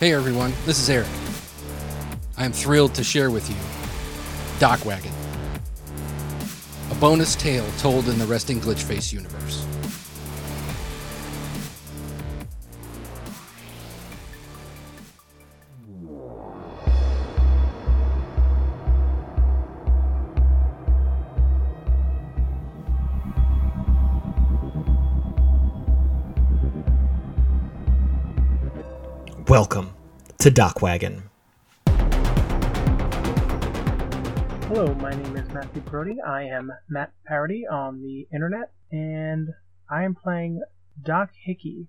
[0.00, 1.06] Hey everyone, this is Eric.
[2.38, 3.56] I am thrilled to share with you
[4.58, 5.12] DocWagon,
[6.90, 9.66] a bonus tale told in the Resting Glitchface universe.
[29.46, 29.89] Welcome
[30.40, 31.20] to DocWagon.
[34.68, 36.16] Hello, my name is Matthew Brody.
[36.18, 39.50] I am Matt Parody on the internet, and
[39.90, 40.62] I am playing
[41.02, 41.88] Doc Hickey,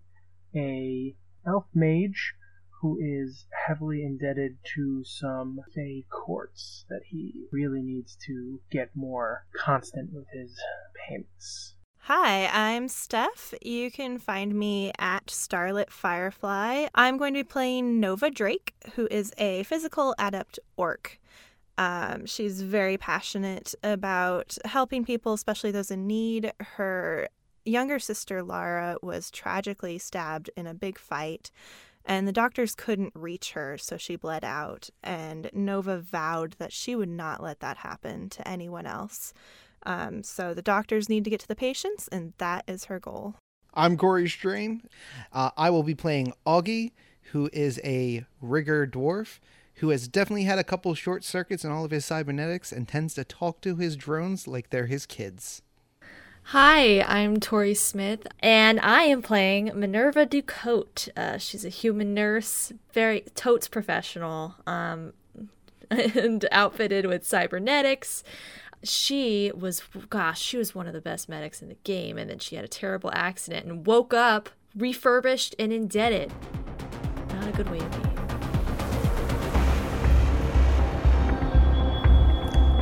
[0.53, 1.15] a
[1.47, 2.33] elf mage
[2.81, 9.45] who is heavily indebted to some Fey courts that he really needs to get more
[9.55, 10.59] constant with his
[11.07, 11.75] payments.
[12.13, 13.53] Hi, I'm Steph.
[13.61, 16.87] You can find me at Starlit Firefly.
[16.93, 21.21] I'm going to be playing Nova Drake, who is a physical adept orc.
[21.77, 26.51] Um, she's very passionate about helping people, especially those in need.
[26.59, 27.29] Her
[27.63, 31.49] younger sister, Lara, was tragically stabbed in a big fight,
[32.03, 34.89] and the doctors couldn't reach her, so she bled out.
[35.01, 39.33] And Nova vowed that she would not let that happen to anyone else.
[39.83, 43.35] Um, so the doctors need to get to the patients, and that is her goal.
[43.73, 44.83] I'm Corey Strain.
[45.31, 46.91] Uh, I will be playing Augie,
[47.31, 49.39] who is a rigger dwarf
[49.75, 53.15] who has definitely had a couple short circuits in all of his cybernetics and tends
[53.15, 55.63] to talk to his drones like they're his kids.
[56.45, 61.09] Hi, I'm Tori Smith, and I am playing Minerva Ducote.
[61.17, 65.13] Uh, she's a human nurse, very totes professional, um,
[65.89, 68.23] and outfitted with cybernetics
[68.83, 72.39] she was gosh she was one of the best medics in the game and then
[72.39, 76.31] she had a terrible accident and woke up refurbished and indebted
[77.29, 78.11] not a good way to be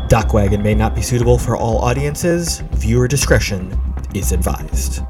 [0.09, 2.61] DocWagon may not be suitable for all audiences.
[2.71, 3.79] Viewer discretion
[4.15, 5.03] is advised.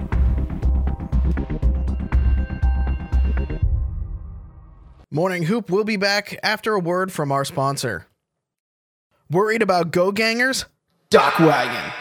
[5.09, 8.07] Morning Hoop will be back after a word from our sponsor.
[9.31, 10.65] Worried about go gangers?
[11.11, 11.91] DocWagon.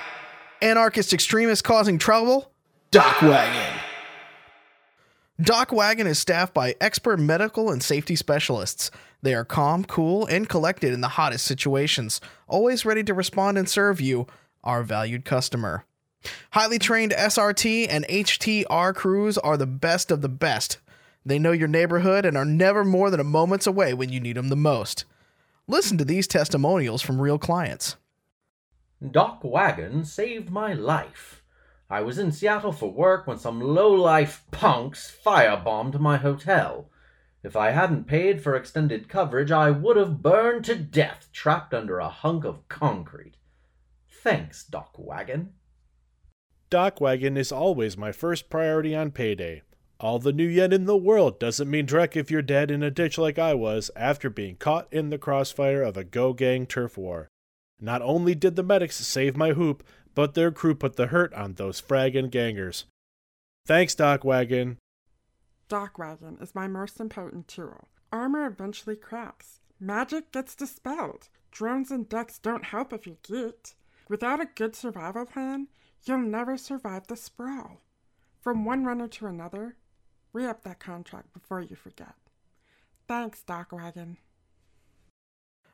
[0.60, 2.52] Anarchist extremists causing trouble?
[2.92, 3.80] DocWagon.
[5.40, 8.90] Dock Wagon is staffed by expert medical and safety specialists.
[9.22, 13.66] They are calm, cool, and collected in the hottest situations, always ready to respond and
[13.66, 14.26] serve you,
[14.62, 15.86] our valued customer.
[16.50, 20.80] Highly trained SRT and HTR crews are the best of the best.
[21.24, 24.36] They know your neighborhood and are never more than a moment's away when you need
[24.36, 25.06] them the most.
[25.66, 27.96] Listen to these testimonials from real clients.
[29.02, 31.42] DocWagon saved my life.
[31.88, 36.90] I was in Seattle for work when some low-life punks firebombed my hotel.
[37.42, 41.98] If I hadn't paid for extended coverage, I would have burned to death trapped under
[41.98, 43.36] a hunk of concrete.
[44.10, 45.50] Thanks, DocWagon.
[46.68, 49.62] Dock Wagon is always my first priority on payday.
[50.00, 52.90] All the new yen in the world doesn't mean dreck if you're dead in a
[52.90, 56.98] ditch like I was after being caught in the crossfire of a Go Gang turf
[56.98, 57.28] war.
[57.80, 59.84] Not only did the medics save my hoop,
[60.14, 62.86] but their crew put the hurt on those fraggin' gangers.
[63.66, 64.78] Thanks, DocWagon.
[65.68, 67.88] Dock Wagon is my most important tool.
[68.10, 69.60] Armor eventually cracks.
[69.78, 71.28] Magic gets dispelled.
[71.50, 73.74] Drones and decks don't help if you get.
[74.08, 75.68] Without a good survival plan,
[76.04, 77.82] you'll never survive the sprawl.
[78.40, 79.76] From one runner to another,
[80.32, 82.14] re up that contract before you forget.
[83.06, 84.16] Thanks, DocWagon.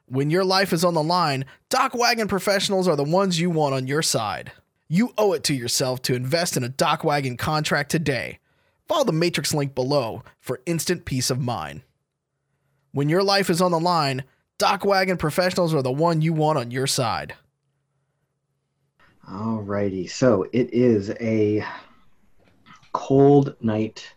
[0.06, 3.86] When your life is on the line, DocWagon professionals are the ones you want on
[3.86, 4.52] your side.
[4.86, 8.38] You owe it to yourself to invest in a DocWagon contract today.
[8.86, 11.80] Follow the Matrix link below for instant peace of mind.
[12.92, 14.24] When your life is on the line,
[14.58, 17.34] DocWagon professionals are the one you want on your side.
[19.26, 21.64] Alrighty, so it is a
[22.92, 24.12] cold night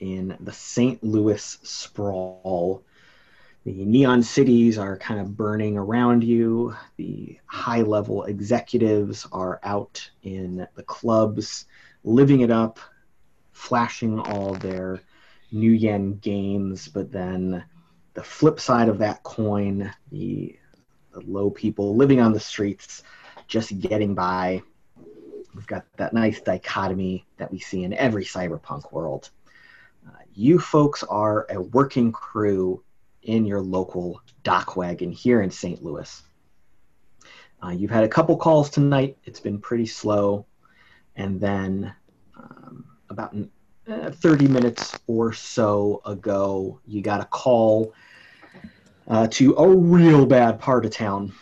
[0.00, 1.02] in the St.
[1.04, 2.82] Louis sprawl
[3.64, 6.74] the neon cities are kind of burning around you.
[6.96, 11.66] The high level executives are out in the clubs,
[12.02, 12.78] living it up,
[13.52, 15.00] flashing all their
[15.52, 16.88] new yen gains.
[16.88, 17.62] But then
[18.14, 20.58] the flip side of that coin, the,
[21.12, 23.02] the low people living on the streets,
[23.46, 24.62] just getting by.
[25.54, 29.30] We've got that nice dichotomy that we see in every cyberpunk world.
[30.06, 32.82] Uh, you folks are a working crew
[33.22, 35.82] in your local DocWagon here in St.
[35.82, 36.22] Louis.
[37.62, 39.18] Uh, you've had a couple calls tonight.
[39.24, 40.46] It's been pretty slow.
[41.16, 41.94] And then
[42.36, 43.50] um, about an,
[43.86, 47.92] eh, 30 minutes or so ago, you got a call
[49.08, 51.32] uh, to a real bad part of town.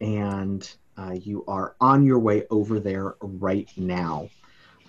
[0.00, 4.28] And uh, you are on your way over there right now.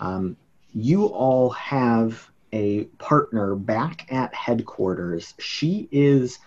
[0.00, 0.36] Um,
[0.74, 5.34] you all have a partner back at headquarters.
[5.38, 6.38] She is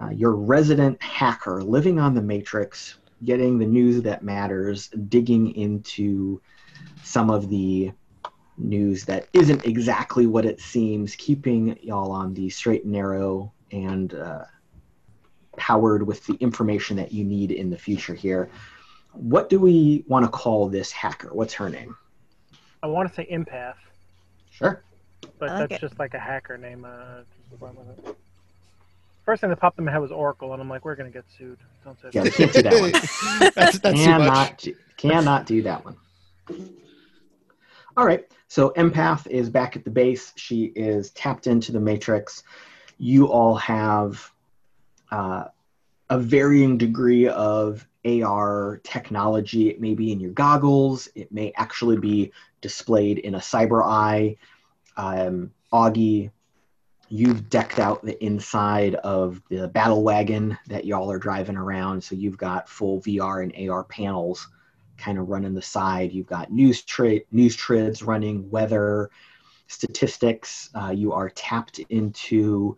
[0.00, 6.40] uh, your resident hacker living on the Matrix, getting the news that matters, digging into
[7.02, 7.92] some of the
[8.56, 14.14] news that isn't exactly what it seems, keeping y'all on the straight and narrow and
[14.14, 14.44] uh,
[15.56, 18.50] powered with the information that you need in the future here.
[19.12, 21.28] What do we want to call this hacker?
[21.32, 21.96] What's her name?
[22.82, 23.74] I want to say empath,
[24.50, 24.84] Sure.
[25.38, 25.86] But like that's it.
[25.86, 26.84] just like a hacker name.
[26.84, 27.20] Uh,
[27.50, 28.16] just run with it.
[29.24, 31.24] First thing that popped in my head was Oracle, and I'm like, we're gonna get
[31.38, 31.58] sued.
[31.84, 32.34] Don't say Yeah, that.
[32.34, 32.80] can't do that
[33.40, 33.52] one.
[33.54, 34.62] that's that's too cannot, much.
[34.62, 35.96] do- cannot do that one.
[37.96, 38.26] All right.
[38.48, 40.32] So Empath is back at the base.
[40.36, 42.42] She is tapped into the matrix.
[42.98, 44.30] You all have
[45.10, 45.44] uh,
[46.10, 49.68] a varying degree of AR technology.
[49.68, 51.08] It may be in your goggles.
[51.14, 54.36] It may actually be displayed in a cyber eye.
[54.96, 56.30] Um, Augie,
[57.08, 62.02] you've decked out the inside of the battle wagon that y'all are driving around.
[62.02, 64.48] So you've got full VR and AR panels
[64.96, 66.12] kind of running the side.
[66.12, 69.10] You've got news tra- news trids running, weather,
[69.66, 70.70] statistics.
[70.74, 72.76] Uh, you are tapped into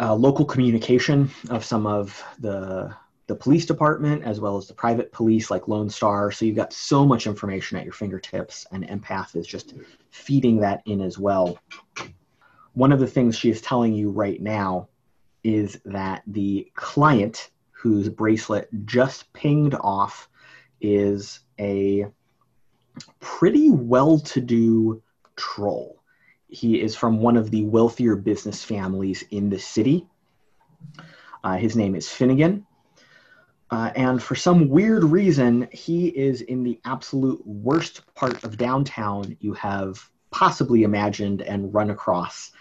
[0.00, 2.94] uh, local communication of some of the
[3.26, 6.30] the police department as well as the private police like Lone Star.
[6.30, 9.74] So you've got so much information at your fingertips, and Empath is just
[10.10, 11.58] feeding that in as well.
[12.74, 14.88] One of the things she is telling you right now
[15.42, 20.28] is that the client whose bracelet just pinged off
[20.80, 22.06] is a
[23.20, 25.02] pretty well to do
[25.36, 26.00] troll.
[26.48, 30.06] He is from one of the wealthier business families in the city.
[31.42, 32.66] Uh, his name is Finnegan.
[33.74, 39.36] Uh, and for some weird reason, he is in the absolute worst part of downtown
[39.40, 42.52] you have possibly imagined and run across.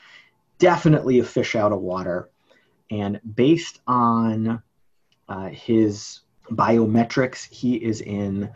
[0.57, 2.31] Definitely a fish out of water.
[2.89, 4.63] And based on
[5.29, 8.49] uh, his biometrics, he is in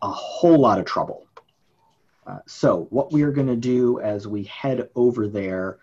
[0.00, 1.26] a whole lot of trouble.
[2.24, 5.78] Uh, so, what we are going to do as we head over there,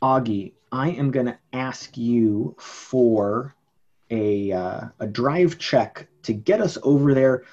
[0.00, 3.54] Augie, I am going to ask you for
[4.10, 7.44] a, uh, a drive check to get us over there.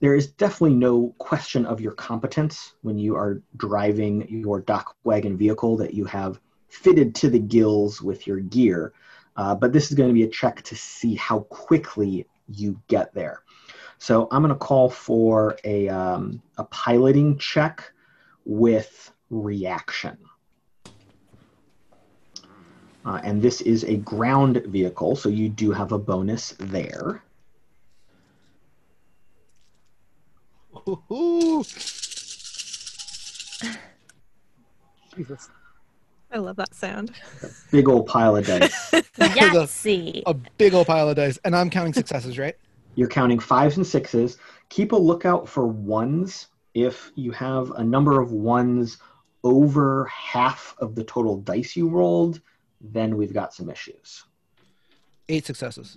[0.00, 5.76] There is definitely no question of your competence when you are driving your DocWagon vehicle
[5.78, 8.92] that you have fitted to the gills with your gear.
[9.36, 13.12] Uh, but this is going to be a check to see how quickly you get
[13.14, 13.42] there.
[13.98, 17.92] So I'm going to call for a, um, a piloting check
[18.44, 20.18] with reaction.
[23.04, 27.22] Uh, and this is a ground vehicle, so you do have a bonus there.
[30.88, 31.62] Ooh,
[35.16, 35.48] Jesus.
[36.32, 37.12] I love that sound.
[37.70, 38.90] Big old pile of dice.
[38.90, 40.22] Yahtzee.
[40.26, 42.56] A big old pile of dice, and I'm counting successes, right?
[42.96, 44.38] You're counting fives and sixes.
[44.68, 46.48] Keep a lookout for ones.
[46.74, 48.98] If you have a number of ones
[49.44, 52.40] over half of the total dice you rolled,
[52.92, 54.24] then we've got some issues.
[55.28, 55.96] Eight successes.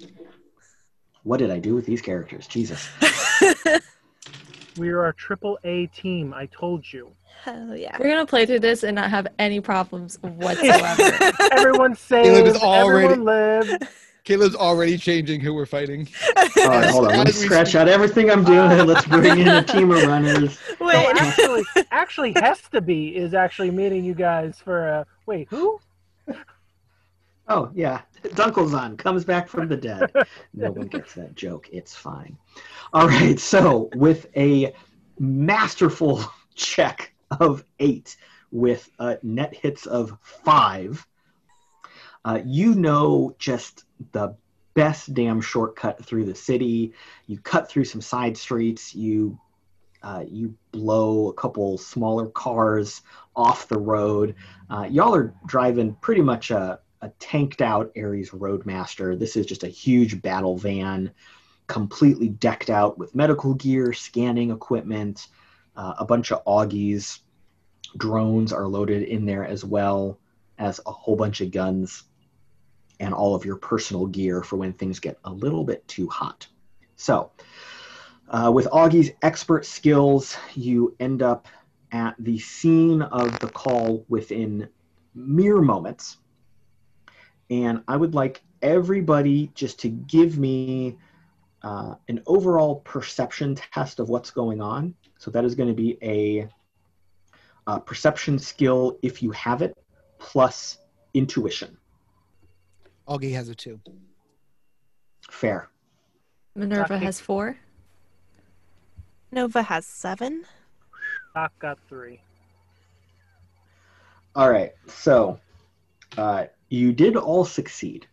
[1.24, 2.48] What did I do with these characters?
[2.48, 2.88] Jesus.
[4.78, 6.36] We are a triple A team.
[6.36, 7.10] I told you.
[7.44, 7.98] Hell yeah.
[8.00, 11.32] We're gonna play through this and not have any problems whatsoever.
[11.52, 12.58] Everyone Caleb is saved.
[12.64, 13.88] already- Everyone lived.
[14.24, 16.08] Caleb's already changing who we're fighting.
[16.36, 17.18] All right, hold on.
[17.18, 18.86] Let me scratch out everything I'm doing.
[18.86, 20.60] Let's bring in a team of runners.
[20.78, 21.16] So Wait.
[21.18, 25.06] actually, actually, Hestaby is actually meeting you guys for a.
[25.26, 25.80] Wait, who?
[27.48, 28.02] Oh, yeah.
[28.24, 30.12] Dunkelzahn comes back from the dead.
[30.54, 31.70] No one gets that joke.
[31.72, 32.38] It's fine.
[32.94, 33.40] All right.
[33.40, 34.74] So, with a
[35.20, 36.24] masterful
[36.56, 38.18] check of eight
[38.52, 41.06] with uh, net hits of five,
[42.26, 44.36] uh, you know just the
[44.74, 46.94] best damn shortcut through the city.
[47.28, 48.94] You cut through some side streets.
[48.94, 49.40] You
[50.04, 53.02] uh, you blow a couple smaller cars
[53.36, 54.36] off the road.
[54.70, 59.16] Uh, y'all are driving pretty much a, a tanked out Ares Roadmaster.
[59.18, 61.12] This is just a huge battle van,
[61.68, 65.28] completely decked out with medical gear, scanning equipment,
[65.76, 67.20] uh, a bunch of augies.
[67.98, 70.20] Drones are loaded in there as well
[70.58, 72.04] as a whole bunch of guns
[73.00, 76.48] and all of your personal gear for when things get a little bit too hot.
[76.96, 77.32] So,
[78.30, 81.48] Uh, with Augie's expert skills, you end up
[81.94, 84.68] at the scene of the call within
[85.16, 86.18] mere moments.
[87.50, 90.98] And I would like everybody just to give me
[91.64, 94.94] uh, an overall perception test of what's going on.
[95.18, 96.48] So that is going to be a,
[97.68, 99.78] a perception skill if you have it,
[100.20, 100.80] plus
[101.14, 101.78] intuition.
[103.08, 103.80] Augie has a two.
[105.30, 105.70] Fair.
[106.56, 107.58] Minerva Doc- has four.
[109.32, 110.44] Nova has seven.
[111.34, 112.22] Doc got three.
[114.36, 114.74] All right.
[114.88, 115.40] So
[116.18, 118.08] uh, you did all succeed.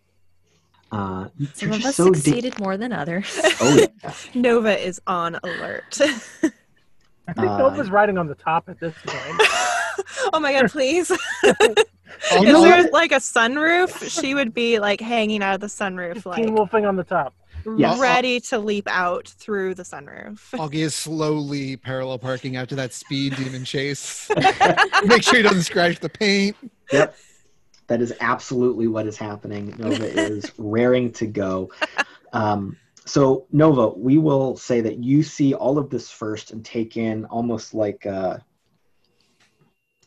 [0.93, 3.27] Uh, Some of us so da- succeeded more than others.
[3.61, 4.13] oh yeah.
[4.35, 5.99] Nova is on alert.
[6.01, 9.41] I think Uh, Nova's riding on the top at this point.
[10.33, 11.11] oh my god, please.
[11.11, 11.89] Augie-
[12.31, 16.23] if there was like a sunroof, she would be like hanging out of the sunroof,
[16.35, 17.35] Teen like Wolfing on the top.
[17.79, 17.99] Yes.
[17.99, 20.39] ready to leap out through the sunroof.
[20.51, 24.29] Augie is slowly parallel parking after that speed demon chase.
[25.07, 26.57] Make sure he doesn't scratch the paint.
[26.93, 27.17] Yep.
[27.87, 29.75] That is absolutely what is happening.
[29.79, 31.71] Nova is raring to go.
[32.33, 36.97] Um, so Nova, we will say that you see all of this first and take
[36.97, 38.43] in almost like a,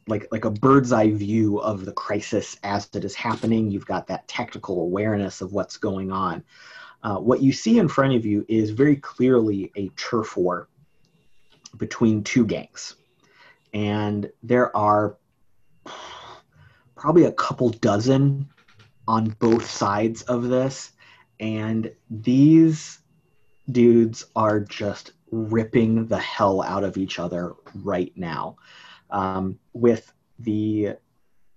[0.07, 3.69] like like a bird's eye view of the crisis as it is happening.
[3.69, 6.43] You've got that tactical awareness of what's going on.
[7.03, 10.67] Uh, what you see in front of you is very clearly a turf war
[11.77, 12.95] between two gangs,
[13.73, 15.17] and there are
[16.97, 18.47] probably a couple dozen
[19.07, 20.91] on both sides of this
[21.39, 22.99] and these
[23.71, 28.57] dudes are just ripping the hell out of each other right now.
[29.09, 30.95] Um, with the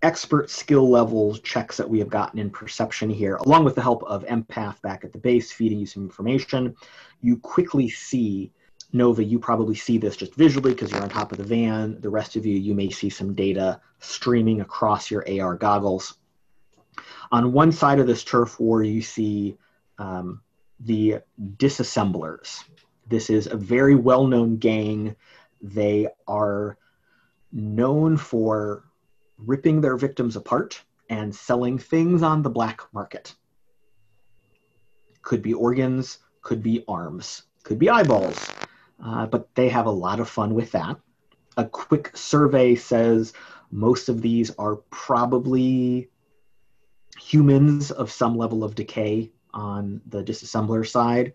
[0.02, 4.02] expert skill levels checks that we have gotten in perception here along with the help
[4.04, 6.75] of empath back at the base feeding you some information
[7.20, 8.50] you quickly see
[8.92, 12.00] Nova, you probably see this just visually because you're on top of the van.
[12.00, 16.14] The rest of you, you may see some data streaming across your AR goggles.
[17.30, 19.56] On one side of this turf war, you see
[19.99, 20.40] um,
[20.80, 21.18] the
[21.56, 22.64] disassemblers.
[23.06, 25.14] This is a very well known gang.
[25.62, 26.76] They are
[27.52, 28.85] known for
[29.38, 33.35] ripping their victims apart and selling things on the black market.
[35.23, 38.49] Could be organs, could be arms, could be eyeballs,
[39.04, 40.97] uh, but they have a lot of fun with that.
[41.57, 43.33] A quick survey says
[43.71, 46.09] most of these are probably
[47.19, 51.35] humans of some level of decay on the disassembler side.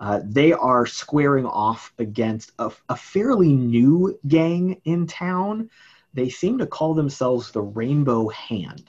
[0.00, 5.68] Uh, they are squaring off against a, a fairly new gang in town.
[6.14, 8.88] They seem to call themselves the Rainbow Hand.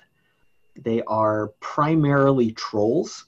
[0.75, 3.25] They are primarily trolls,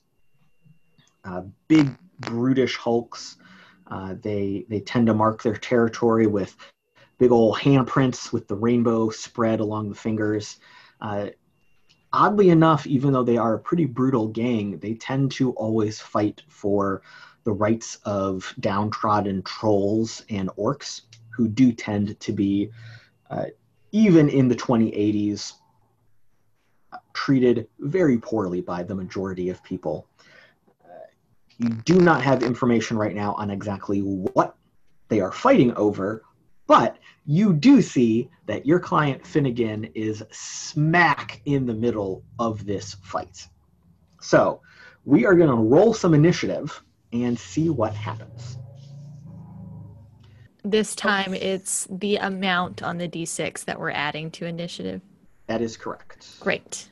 [1.25, 3.38] uh, big, brutish hulks.
[3.91, 6.55] Uh, they they tend to mark their territory with
[7.19, 10.57] big old handprints with the rainbow spread along the fingers.
[11.01, 11.27] Uh,
[12.13, 16.41] oddly enough, even though they are a pretty brutal gang, they tend to always fight
[16.48, 17.01] for
[17.43, 22.69] the rights of downtrodden trolls and orcs, who do tend to be,
[23.29, 23.45] uh,
[23.91, 25.53] even in the 2080s,
[27.13, 30.07] treated very poorly by the majority of people.
[31.58, 34.55] You do not have information right now on exactly what
[35.10, 36.24] they are fighting over,
[36.67, 42.96] but you do see that your client Finnegan is smack in the middle of this
[43.03, 43.48] fight.
[44.22, 44.62] So
[45.05, 46.81] we are going to roll some initiative
[47.13, 48.58] and see what happens.
[50.63, 55.01] This time it's the amount on the d6 that we're adding to initiative.
[55.48, 56.39] That is correct.
[56.39, 56.89] Great.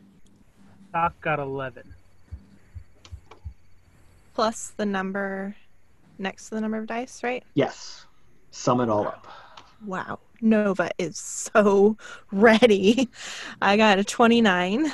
[0.91, 1.93] Doc got 11.
[4.33, 5.55] Plus the number
[6.17, 7.43] next to the number of dice, right?
[7.53, 8.05] Yes.
[8.51, 9.27] Sum it all up.
[9.85, 10.19] Wow.
[10.41, 11.97] Nova is so
[12.31, 13.09] ready.
[13.61, 14.91] I got a 29.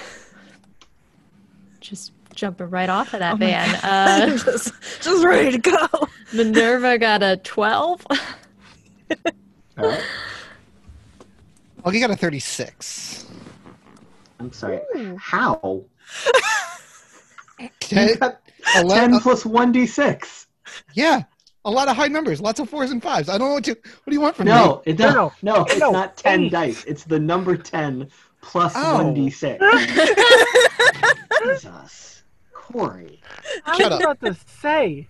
[1.79, 3.75] Just jumping right off of that Oh van.
[3.75, 5.87] Uh, just, just ready to go.
[6.33, 8.05] Minerva got a 12.
[8.09, 8.17] All
[9.77, 10.03] right.
[11.83, 13.27] Augie got a 36.
[14.39, 14.81] I'm sorry.
[15.17, 15.83] How?
[17.79, 18.44] Ten, You got
[18.77, 20.45] 11 10 plus 1d6.
[20.93, 21.23] yeah,
[21.65, 23.29] a lot of high numbers, lots of fours and fives.
[23.29, 24.91] I don't know what you what do you want from No, me?
[24.91, 26.51] it does, no, No, it's no, not 10 eight.
[26.51, 26.83] dice.
[26.85, 28.09] It's the number 10
[28.41, 28.99] plus Oh.
[29.03, 29.59] 1d6.
[31.43, 32.23] Jesus.
[32.53, 33.21] Corey.
[33.65, 35.07] I Shut was about to say.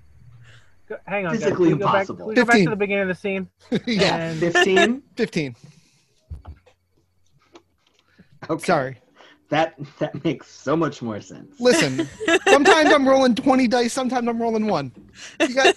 [0.87, 1.43] Go- hang on, guys.
[1.43, 2.17] Physically Can we go back- impossible.
[2.17, 3.49] can we go back to the beginning of the scene.
[3.87, 5.01] yeah, And 15?
[5.15, 5.55] 15.
[8.49, 8.63] Okay.
[8.65, 8.97] Sorry.
[9.49, 11.59] That that makes so much more sense.
[11.59, 12.07] Listen,
[12.47, 14.91] sometimes I'm rolling 20 dice, sometimes I'm rolling one.
[15.39, 15.75] You got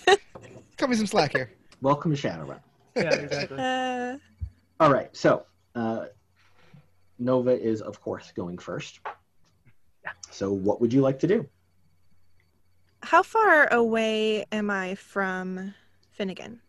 [0.76, 1.52] cut me some slack here.
[1.82, 2.60] Welcome to Shadowrun.
[2.96, 3.58] Yeah, exactly.
[3.58, 4.18] Uh,
[4.80, 5.44] All right, so
[5.74, 6.06] uh,
[7.18, 9.00] Nova is, of course, going first.
[10.30, 11.48] So, what would you like to do?
[13.02, 15.74] how far away am I from
[16.10, 16.60] Finnegan?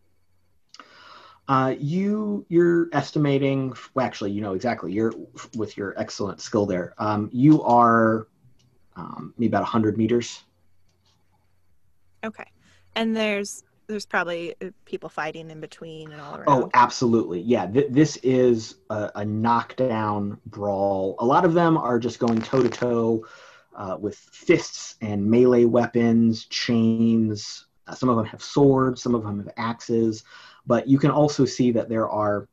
[1.50, 3.74] Uh, you you're estimating.
[3.96, 4.94] Well, actually, you know exactly.
[4.94, 5.14] You're
[5.58, 6.94] with your excellent skill there.
[7.00, 8.28] Um, you are
[8.96, 10.44] um, maybe about hundred meters.
[12.24, 12.46] Okay.
[12.96, 16.46] And there's there's probably uh, people fighting in between and all around.
[16.48, 17.42] Oh, absolutely.
[17.42, 21.16] Yeah, th- this is a, a knockdown brawl.
[21.18, 23.26] A lot of them are just going toe to toe
[24.00, 27.66] with fists and melee weapons, chains.
[27.88, 30.24] Uh, some of them have swords, some of them have axes.
[30.66, 32.48] But you can also see that there are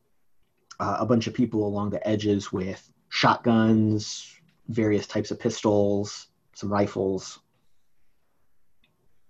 [0.81, 4.35] uh, a bunch of people along the edges with shotguns,
[4.69, 7.41] various types of pistols, some rifles.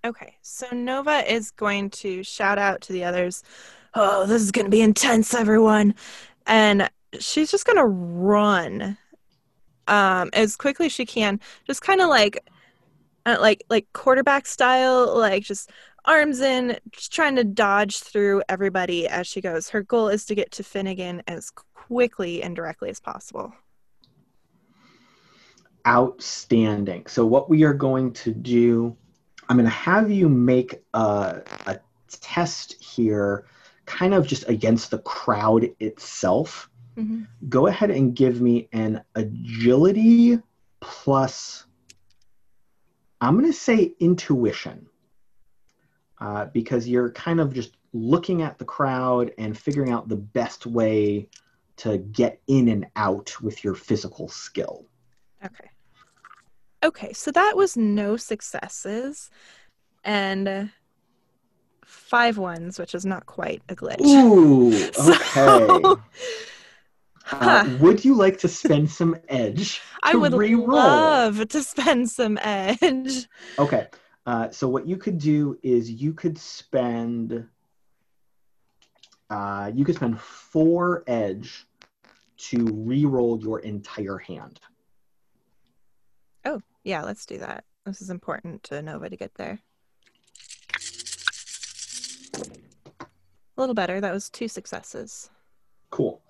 [0.04, 3.42] Okay, so Nova is going to shout out to the others,
[3.94, 5.94] "Oh, this is going to be intense, everyone!"
[6.46, 8.96] And she's just going to run
[9.88, 12.38] um, as quickly as she can, just kind of like,
[13.24, 15.70] uh, like like quarterback style, like just
[16.06, 19.68] arms in, just trying to dodge through everybody as she goes.
[19.70, 23.52] Her goal is to get to Finnegan as quickly and directly as possible.
[25.86, 27.06] Outstanding.
[27.06, 28.96] So, what we are going to do,
[29.48, 31.78] I'm going to have you make a, a
[32.10, 33.46] test here,
[33.84, 36.68] kind of just against the crowd itself.
[36.96, 37.24] Mm-hmm.
[37.48, 40.40] Go ahead and give me an agility
[40.80, 41.66] plus,
[43.20, 44.86] I'm going to say intuition.
[46.18, 50.66] Uh, because you're kind of just looking at the crowd and figuring out the best
[50.66, 51.28] way
[51.76, 54.86] to get in and out with your physical skill.
[55.44, 55.70] Okay.
[56.82, 59.30] Okay, so that was no successes
[60.04, 60.70] and
[61.84, 64.00] five ones, which is not quite a glitch.
[64.06, 65.26] Ooh, okay.
[65.34, 66.02] So-
[67.32, 69.80] Uh, would you like to spend some edge?
[70.04, 70.66] I would re-roll?
[70.68, 73.26] love to spend some edge.
[73.58, 73.88] Okay.
[74.26, 77.46] Uh, so what you could do is you could spend
[79.30, 81.66] uh, you could spend four edge
[82.36, 84.60] to re-roll your entire hand.
[86.44, 87.64] Oh, yeah, let's do that.
[87.84, 89.58] This is important to Nova to get there.
[92.98, 93.06] A
[93.56, 94.00] little better.
[94.00, 95.30] That was two successes.
[95.90, 96.20] Cool.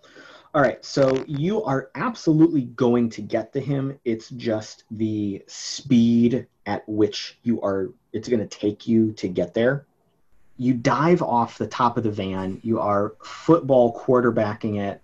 [0.54, 3.98] All right, so you are absolutely going to get to him.
[4.04, 9.54] It's just the speed at which you are, it's going to take you to get
[9.54, 9.86] there.
[10.58, 12.60] You dive off the top of the van.
[12.62, 15.00] You are football quarterbacking it.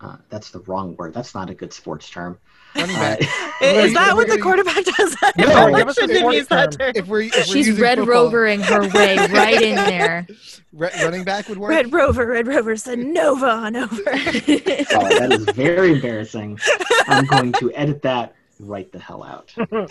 [0.00, 1.12] Uh, that's the wrong word.
[1.12, 2.38] That's not a good sports term.
[2.76, 3.16] Running Uh.
[3.62, 5.16] Is that what the quarterback does?
[5.22, 6.78] I No, probably give us a shouldn't sports use that term.
[6.78, 6.92] term.
[6.94, 10.26] If we're, if we're She's red football, rovering her way right in there.
[10.72, 11.70] Re- running back would work.
[11.70, 13.96] Red Rover, Red Rover said Nova on over.
[13.96, 14.08] oh,
[15.18, 16.60] that is very embarrassing.
[17.08, 19.54] I'm going to edit that right the hell out.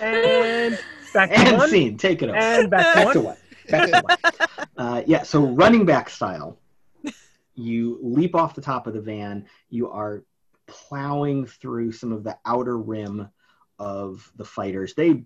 [0.00, 0.78] And
[1.14, 1.68] back to And one.
[1.70, 1.96] scene.
[1.96, 2.36] Take it over.
[2.36, 3.14] And back to back one.
[3.14, 3.38] to what?
[3.68, 4.68] Back to what?
[4.76, 6.58] Uh, yeah, so running back style,
[7.54, 9.46] you leap off the top of the van.
[9.70, 10.24] You are
[10.66, 13.28] plowing through some of the outer rim
[13.78, 14.94] of the fighters.
[14.94, 15.22] They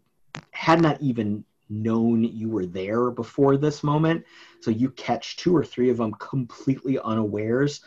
[0.50, 4.26] had not even known you were there before this moment,
[4.60, 7.80] so you catch two or three of them completely unawares.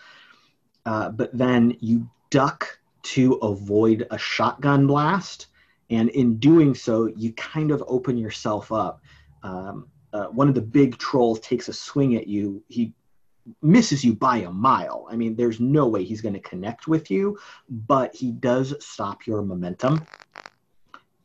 [0.86, 5.48] Uh, but then you duck to avoid a shotgun blast,
[5.90, 9.02] and in doing so, you kind of open yourself up.
[9.44, 12.64] Um, uh, one of the big trolls takes a swing at you.
[12.68, 12.94] He
[13.62, 15.08] misses you by a mile.
[15.10, 19.26] I mean, there's no way he's going to connect with you, but he does stop
[19.26, 20.06] your momentum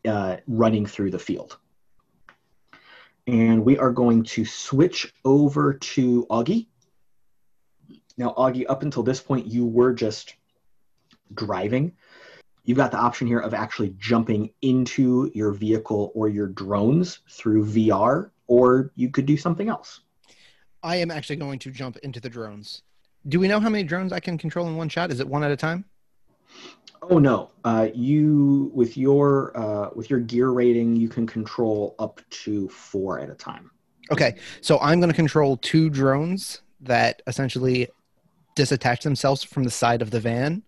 [0.06, 1.58] uh, running through the field.
[3.26, 6.66] And we are going to switch over to Augie.
[8.16, 10.34] Now, Augie, up until this point, you were just
[11.32, 11.92] driving.
[12.64, 17.66] You've got the option here of actually jumping into your vehicle or your drones through
[17.66, 20.00] VR, or you could do something else.
[20.82, 22.82] I am actually going to jump into the drones.
[23.28, 25.10] Do we know how many drones I can control in one shot?
[25.10, 25.84] Is it one at a time?
[27.02, 32.20] Oh no, uh, you with your uh, with your gear rating, you can control up
[32.30, 33.70] to four at a time.
[34.10, 37.88] Okay, so I'm going to control two drones that essentially
[38.56, 40.62] disattach themselves from the side of the van.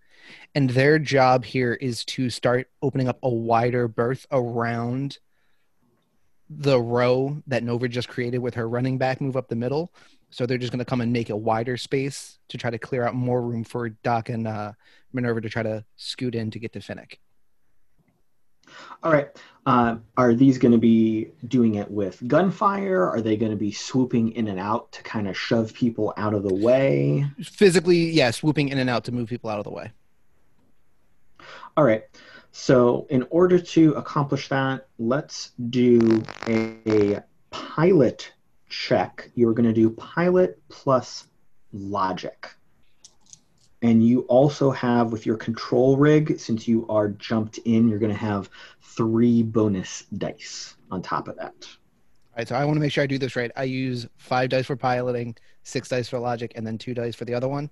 [0.57, 5.19] And their job here is to start opening up a wider berth around
[6.49, 9.93] the row that Nova just created with her running back move up the middle.
[10.31, 13.07] So they're just going to come and make a wider space to try to clear
[13.07, 14.73] out more room for Doc and uh,
[15.13, 17.19] Minerva to try to scoot in to get to Finnick.
[19.03, 19.29] All right.
[19.67, 23.07] Uh, are these going to be doing it with gunfire?
[23.07, 26.33] Are they going to be swooping in and out to kind of shove people out
[26.33, 27.27] of the way?
[27.43, 29.93] Physically, yeah, swooping in and out to move people out of the way.
[31.77, 32.05] All right.
[32.53, 38.33] So, in order to accomplish that, let's do a, a pilot
[38.71, 39.31] check.
[39.35, 41.29] You're going to do pilot plus
[41.73, 42.49] logic.
[43.83, 48.13] And you also have, with your control rig, since you are jumped in, you're going
[48.13, 48.49] to have
[48.81, 51.53] three bonus dice on top of that.
[51.61, 53.51] All right, so I want to make sure I do this right.
[53.55, 57.27] I use five dice for piloting, six dice for logic, and then two dice for
[57.27, 57.71] the other one.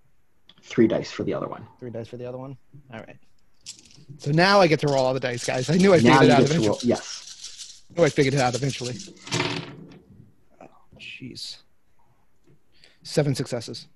[0.62, 1.66] Three dice for the other one.
[1.80, 2.56] Three dice for the other one.
[2.92, 3.16] All right.
[4.18, 5.68] So now I get to roll all the dice, guys.
[5.70, 6.68] I knew I Now figured it out eventually.
[6.68, 6.78] roll.
[6.82, 7.82] Yes.
[7.90, 8.94] I knew I figured it out eventually.
[10.60, 10.66] Oh,
[10.98, 11.58] jeez.
[13.02, 13.88] Seven successes.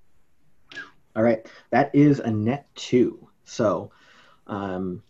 [1.16, 3.28] All right, that is a net two.
[3.44, 3.90] So,
[4.46, 5.02] um,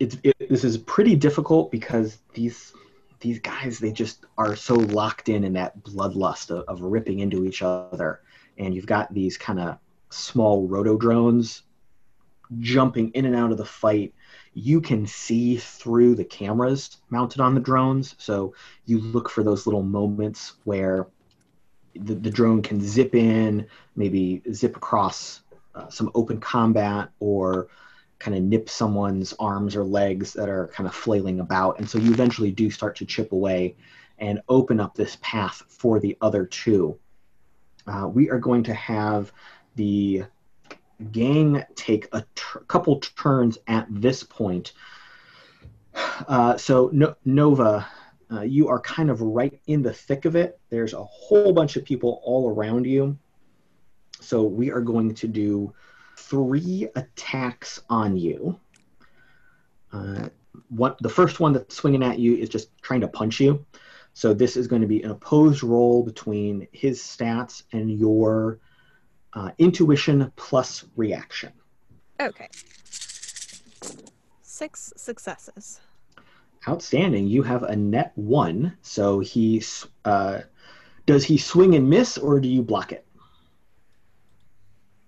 [0.00, 2.72] it's it, this is pretty difficult because these
[3.20, 7.44] these guys they just are so locked in in that bloodlust of, of ripping into
[7.44, 8.22] each other,
[8.58, 9.78] and you've got these kind of
[10.10, 11.62] small roto drones
[12.60, 14.14] jumping in and out of the fight.
[14.54, 18.54] You can see through the cameras mounted on the drones, so
[18.84, 21.06] you look for those little moments where
[21.94, 25.42] the, the drone can zip in, maybe zip across
[25.74, 27.68] uh, some open combat, or
[28.18, 31.78] kind of nip someone's arms or legs that are kind of flailing about.
[31.78, 33.76] And so you eventually do start to chip away
[34.18, 36.98] and open up this path for the other two.
[37.86, 39.32] Uh, we are going to have
[39.74, 40.24] the
[41.12, 42.24] gang take a
[42.68, 44.72] couple turns at this point.
[46.28, 47.86] Uh, so no- Nova,
[48.30, 50.58] uh, you are kind of right in the thick of it.
[50.68, 53.16] There's a whole bunch of people all around you.
[54.20, 55.72] So we are going to do
[56.16, 58.58] three attacks on you.
[59.92, 60.28] Uh,
[60.68, 63.64] what the first one that's swinging at you is just trying to punch you.
[64.14, 68.58] So this is going to be an opposed roll between his stats and your
[69.36, 71.52] uh, intuition plus reaction.
[72.18, 72.48] Okay.
[74.42, 75.80] Six successes.
[76.66, 77.28] Outstanding.
[77.28, 78.76] You have a net one.
[78.80, 79.62] So he
[80.04, 80.40] uh,
[81.04, 83.06] does he swing and miss, or do you block it?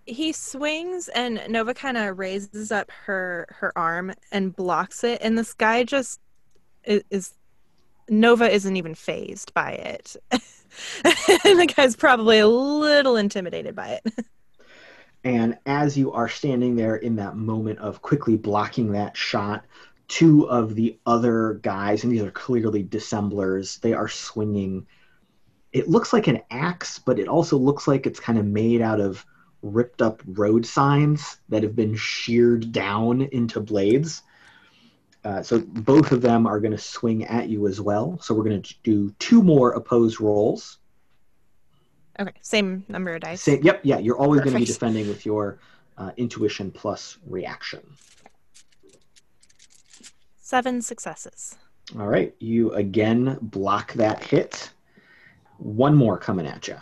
[0.05, 5.37] He swings and Nova kind of raises up her her arm and blocks it, and
[5.37, 6.21] this guy just
[6.85, 7.35] is, is
[8.09, 10.17] Nova isn't even phased by it.
[10.31, 10.41] and
[11.61, 14.15] the guy's probably a little intimidated by it.
[15.25, 19.65] And as you are standing there in that moment of quickly blocking that shot,
[20.07, 24.87] two of the other guys, and these are clearly dissemblers, they are swinging.
[25.73, 29.01] It looks like an axe, but it also looks like it's kind of made out
[29.01, 29.27] of
[29.63, 34.23] ripped up road signs that have been sheared down into blades.
[35.25, 38.19] Uh, so both of them are going to swing at you as well.
[38.23, 40.79] So we're going to do two more opposed rolls.
[42.21, 43.43] Okay, same number of dice.
[43.43, 43.99] Same, yep, yeah.
[43.99, 45.59] You're always going to be defending with your
[45.97, 47.81] uh, intuition plus reaction.
[50.41, 51.57] Seven successes.
[51.99, 54.71] All right, you again block that hit.
[55.59, 56.77] One more coming at you.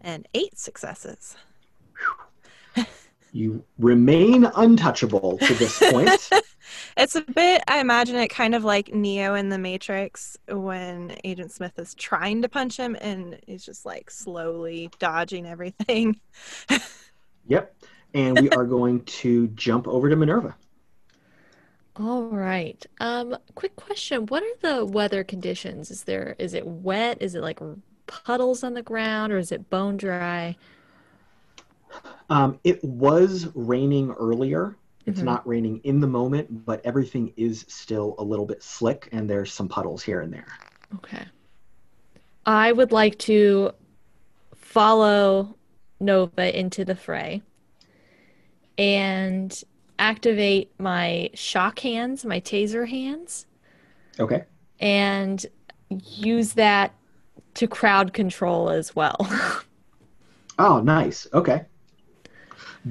[0.00, 1.36] And eight successes.
[3.32, 6.30] You remain untouchable to this point.
[6.96, 11.52] It's a bit, I imagine it kind of like Neo in the Matrix when Agent
[11.52, 16.20] Smith is trying to punch him and he's just like slowly dodging everything.
[17.46, 17.74] yep.
[18.12, 20.56] And we are going to jump over to Minerva.
[21.96, 22.84] All right.
[22.98, 24.26] Um, quick question.
[24.26, 25.90] What are the weather conditions?
[25.90, 27.18] Is there, is it wet?
[27.20, 27.60] Is it like
[28.06, 30.56] puddles on the ground or is it bone dry?
[32.28, 34.76] Um, it was raining earlier.
[35.06, 35.24] It's Mhm.
[35.24, 39.52] not raining in the moment, but everything is still a little bit slick, and there's
[39.52, 40.46] some puddles here and there.
[40.96, 41.24] Okay.
[42.46, 43.72] I would like to
[44.54, 45.56] follow
[45.98, 47.42] Nova into the fray
[48.78, 49.62] and
[49.98, 53.46] activate my shock hands, my taser hands,
[54.18, 54.44] Okay.
[54.78, 55.44] and
[55.90, 56.94] use that
[57.54, 59.16] to crowd control as well.
[60.62, 61.26] Oh, nice.
[61.32, 61.64] Okay.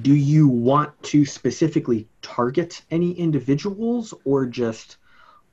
[0.02, 4.98] Do you want to specifically target any individuals or just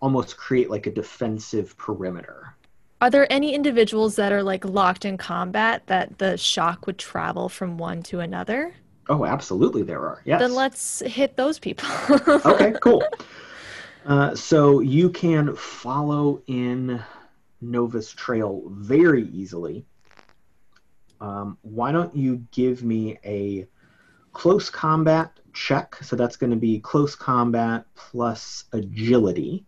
[0.01, 2.55] almost create like a defensive perimeter?
[3.01, 7.49] Are there any individuals that are like locked in combat that the shock would travel
[7.49, 8.75] from one to another?
[9.09, 10.23] Oh, absolutely, there are.
[10.25, 10.41] Yes.
[10.41, 11.89] Then let's hit those people.
[12.45, 13.03] okay, cool.
[14.07, 17.03] Uh, so you can follow in
[17.61, 19.85] Nova's trail very easily.
[21.21, 23.67] Um, why don't you give me a
[24.37, 25.97] close combat check.
[26.03, 29.65] So that's going to be close combat plus agility.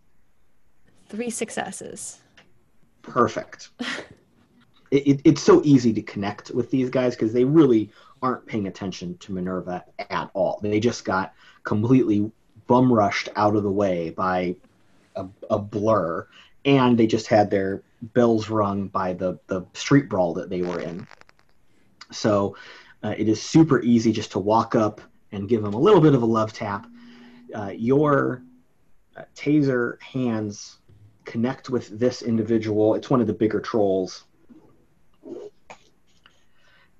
[1.07, 2.19] Three successes.
[3.01, 3.69] Perfect.
[4.91, 7.89] it, it, it's so easy to connect with these guys because they really
[8.21, 10.59] aren't paying attention to Minerva at all.
[10.61, 12.31] They just got completely
[12.67, 14.55] bum rushed out of the way by
[15.15, 16.27] a, a blur,
[16.63, 20.79] and they just had their bells rung by the, the street brawl that they were
[20.79, 21.07] in.
[22.11, 22.55] So
[23.03, 26.15] uh, it is super easy just to walk up and give them a little bit
[26.15, 26.87] of a love tap.
[27.53, 28.43] Uh, your
[29.15, 30.77] uh, taser hands
[31.25, 32.95] connect with this individual.
[32.95, 34.23] It's one of the bigger trolls.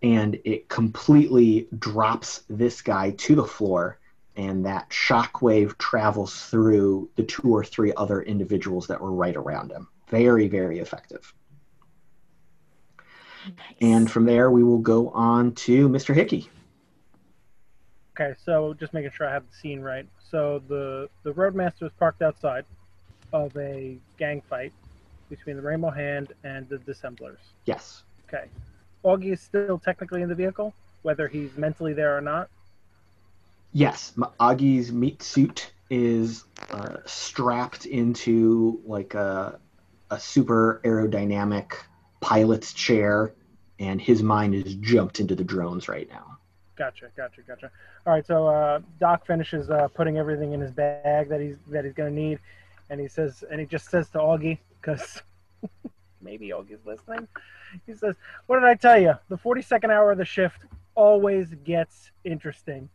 [0.02, 4.00] And it completely drops this guy to the floor,
[4.38, 9.72] and that shockwave travels through the two or three other individuals that were right around
[9.72, 9.90] him.
[10.08, 11.34] Very, very effective.
[13.46, 13.56] Nice.
[13.82, 16.14] And from there, we will go on to Mr.
[16.14, 16.50] Hickey.
[18.20, 20.06] Okay, so just making sure I have the scene right.
[20.30, 22.66] So the the roadmaster is parked outside
[23.32, 24.74] of a gang fight
[25.30, 27.40] between the Rainbow Hand and the Dissemblers.
[27.66, 28.04] Yes.
[28.28, 28.46] Okay,
[29.06, 30.74] Augie is still technically in the vehicle,
[31.04, 32.50] whether he's mentally there or not.
[33.72, 39.60] Yes, M- Augie's meat suit is uh, strapped into like a,
[40.10, 41.74] a super aerodynamic
[42.20, 43.34] pilot's chair,
[43.80, 46.38] and his mind is jumped into the drones right now.
[46.76, 47.72] Gotcha, gotcha, gotcha.
[48.06, 51.84] All right, so uh, Doc finishes uh, putting everything in his bag that he's that
[51.84, 52.40] he's gonna need,
[52.90, 55.22] and he says, and he just says to Augie, because
[56.22, 57.28] maybe Augie's listening.
[57.86, 58.16] He says,
[58.48, 59.14] "What did I tell you?
[59.28, 60.62] The 42nd hour of the shift
[60.96, 62.90] always gets interesting.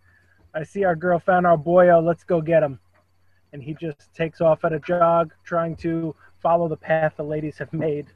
[0.55, 2.03] I see our girl found our boyo.
[2.03, 2.79] Let's go get him."
[3.53, 7.59] And he just takes off at a jog, trying to follow the path the ladies
[7.59, 8.07] have made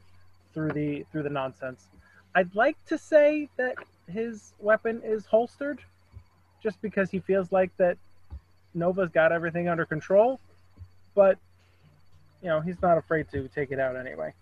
[0.53, 1.87] through the through the nonsense.
[2.35, 3.75] I'd like to say that
[4.07, 5.79] his weapon is holstered,
[6.61, 7.97] just because he feels like that
[8.73, 10.39] Nova's got everything under control,
[11.15, 11.37] but
[12.41, 14.33] you know he's not afraid to take it out anyway.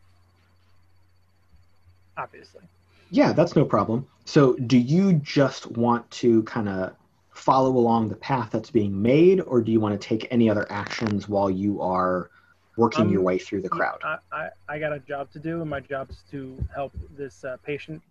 [2.17, 2.62] Obviously.
[3.10, 4.06] Yeah, that's no problem.
[4.26, 6.93] So, do you just want to kind of
[7.32, 10.70] follow along the path that's being made, or do you want to take any other
[10.70, 12.30] actions while you are
[12.78, 14.00] working your Um, way through the crowd?
[14.04, 17.44] I, I, I got a job to do, and my job is to help this
[17.44, 18.02] uh, patient,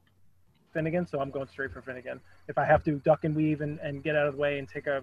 [0.74, 2.20] Finnegan, so I'm going straight for Finnegan.
[2.48, 4.68] If I have to duck and weave and, and get out of the way and
[4.68, 5.02] take a,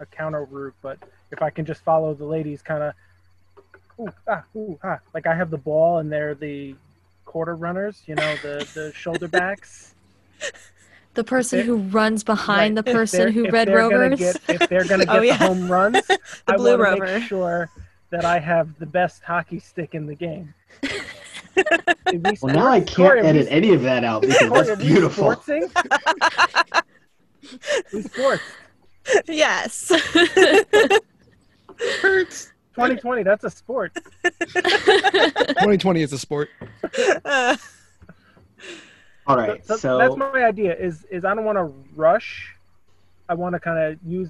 [0.00, 0.98] a counter route, but
[1.30, 2.94] if I can just follow the ladies kind of,
[4.00, 6.74] ooh, ah, ooh, ah, like I have the ball and they're the
[7.24, 9.94] quarter runners, you know, the, the shoulder backs.
[11.14, 13.98] The person If who runs behind Right, the person they're- who if read they're gonna
[14.10, 14.18] rovers.
[14.18, 15.36] get- if they're going to Oh, get yeah.
[15.38, 15.96] the home runs,
[16.48, 17.18] I blue want to rover.
[17.18, 17.70] make sure
[18.10, 20.54] that I have the best hockey stick in the game.
[22.06, 25.28] We Well, now I can't are we edit any of that out because that's beautiful.
[27.92, 28.42] we sports.
[29.26, 29.92] yes.
[32.02, 32.50] Hurts.
[32.74, 33.92] 2020, that's a sport.
[34.24, 36.48] 2020 is a sport.
[37.24, 37.56] Uh,
[39.26, 40.74] All right, So, so, that's my idea.
[40.74, 42.56] Is is I don't want to rush.
[43.28, 44.28] I want to kind of use,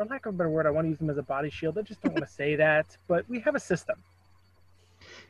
[0.00, 1.76] for lack of a better word, I want to use them as a body shield.
[1.76, 3.96] I just don't want to say that, but we have a system.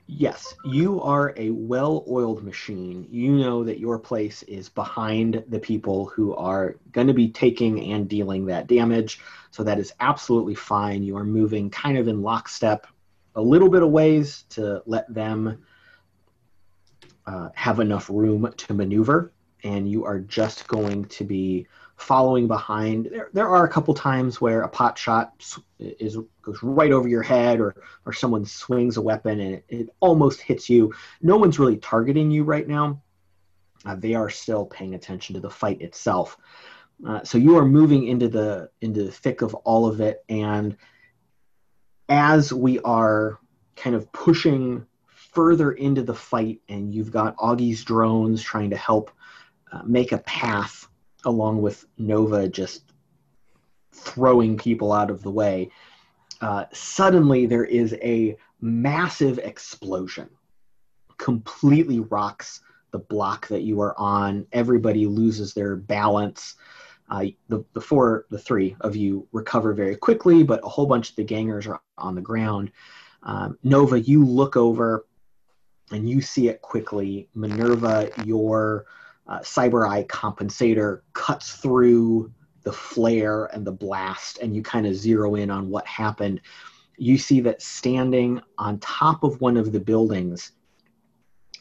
[0.06, 3.04] yes, you are a well-oiled machine.
[3.10, 7.92] You know that your place is behind the people who are going to be taking
[7.92, 9.20] and dealing that damage.
[9.50, 11.02] So that is absolutely fine.
[11.02, 12.86] You are moving kind of in lockstep,
[13.34, 15.64] a little bit of ways to let them
[17.26, 19.32] uh, have enough room to maneuver,
[19.64, 21.66] and you are just going to be
[22.00, 23.06] following behind.
[23.06, 25.32] There, there are a couple times where a pot shot
[25.78, 29.88] is goes right over your head, or or someone swings a weapon and it, it
[30.00, 30.92] almost hits you.
[31.22, 33.02] No one's really targeting you right now.
[33.84, 36.36] Uh, they are still paying attention to the fight itself.
[37.06, 40.76] Uh, so you are moving into the into the thick of all of it, and
[42.08, 43.38] as we are
[43.76, 49.10] kind of pushing further into the fight, and you've got Augie's drones trying to help
[49.72, 50.89] uh, make a path
[51.24, 52.92] along with Nova just
[53.92, 55.70] throwing people out of the way.
[56.40, 60.28] Uh, suddenly, there is a massive explosion,
[61.18, 62.60] completely rocks
[62.92, 64.46] the block that you are on.
[64.52, 66.56] Everybody loses their balance.
[67.08, 71.10] Uh, the, the four, the three of you recover very quickly, but a whole bunch
[71.10, 72.70] of the gangers are on the ground.
[73.22, 75.06] Um, Nova, you look over
[75.90, 77.28] and you see it quickly.
[77.34, 78.86] Minerva, your
[79.26, 84.94] uh, cyber eye compensator cuts through the flare and the blast, and you kind of
[84.94, 86.40] zero in on what happened.
[86.98, 90.52] You see that standing on top of one of the buildings,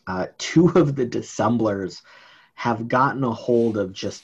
[0.08, 2.02] uh, two of the dissemblers
[2.56, 4.24] have gotten a hold of just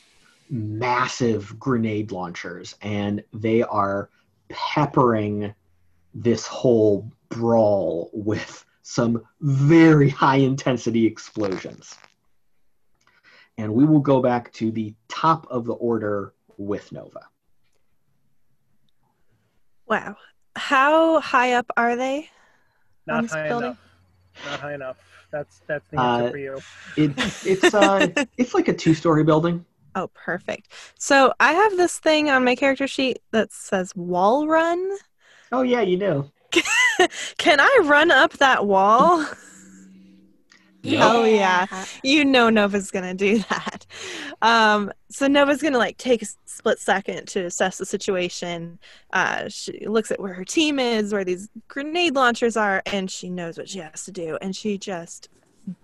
[0.50, 4.10] massive grenade launchers, and they are
[4.50, 5.54] peppering
[6.14, 11.96] this whole brawl with some very high intensity explosions.
[13.58, 17.22] And we will go back to the top of the order with Nova.
[19.88, 20.18] Wow.
[20.56, 22.30] How high up are they?
[23.08, 23.70] Not high building?
[23.70, 23.80] enough.
[24.46, 24.98] Not high enough.
[25.32, 26.62] That's that's the answer Uh, for you.
[26.98, 27.12] It,
[27.46, 29.66] it's uh, it's like a two-story building.
[29.96, 30.72] Oh, perfect.
[30.98, 34.98] So I have this thing on my character sheet that says wall run.
[35.52, 36.32] Oh yeah, you do.
[37.38, 39.26] Can I run up that wall?
[40.88, 41.66] Oh yeah.
[42.04, 43.86] You know Nova's gonna do that.
[44.42, 48.80] Um, so Nova's gonna like take a split second to assess the situation.
[49.14, 53.30] Uh, she looks at where her team is, where these grenade launchers are, and she
[53.30, 54.38] knows what she has to do.
[54.42, 55.30] And she just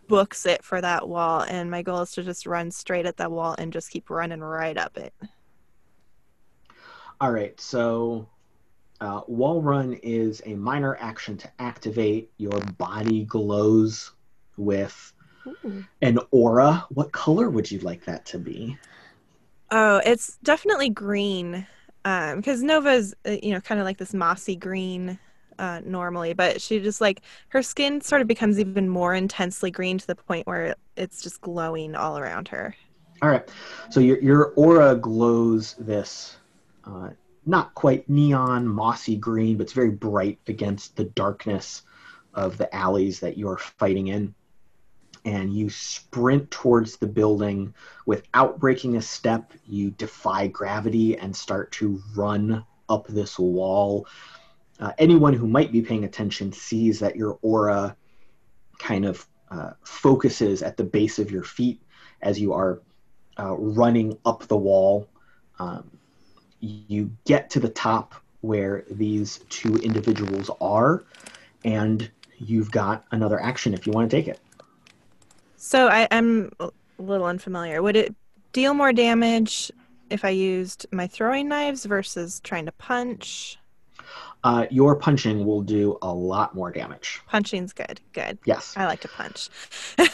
[0.07, 1.41] books it for that wall.
[1.41, 4.41] And my goal is to just run straight at that wall and just keep running
[4.41, 5.13] right up it.
[7.19, 8.27] All right, so
[8.99, 12.31] uh, wall run is a minor action to activate.
[12.37, 14.13] Your body glows
[14.61, 15.13] with
[16.01, 16.85] an aura.
[16.89, 18.77] What color would you like that to be?
[19.71, 21.65] Oh, it's definitely green.
[22.03, 25.19] Um, because Nova's, uh, you know, kind of like this mossy green
[25.59, 29.97] uh, normally, but she just like her skin sort of becomes even more intensely green
[29.97, 32.75] to the point where it's just glowing all around her.
[33.21, 33.47] All right,
[33.91, 36.37] so your your aura glows this
[36.85, 37.09] uh,
[37.45, 41.83] not quite neon mossy green, but it's very bright against the darkness
[42.33, 44.33] of the alleys that you're fighting in.
[45.23, 47.73] And you sprint towards the building
[48.05, 49.53] without breaking a step.
[49.67, 54.07] You defy gravity and start to run up this wall.
[54.79, 57.95] Uh, anyone who might be paying attention sees that your aura
[58.79, 61.79] kind of uh, focuses at the base of your feet
[62.21, 62.81] as you are
[63.39, 65.07] uh, running up the wall.
[65.59, 65.89] Um,
[66.59, 71.03] you get to the top where these two individuals are,
[71.63, 74.39] and you've got another action if you want to take it.
[75.63, 77.83] So I, I'm a little unfamiliar.
[77.83, 78.15] Would it
[78.51, 79.71] deal more damage
[80.09, 83.59] if I used my throwing knives versus trying to punch?
[84.43, 87.21] Uh, your punching will do a lot more damage.
[87.27, 88.01] Punching's good.
[88.13, 88.39] Good.
[88.45, 88.73] Yes.
[88.75, 89.49] I like to punch.
[89.99, 90.05] All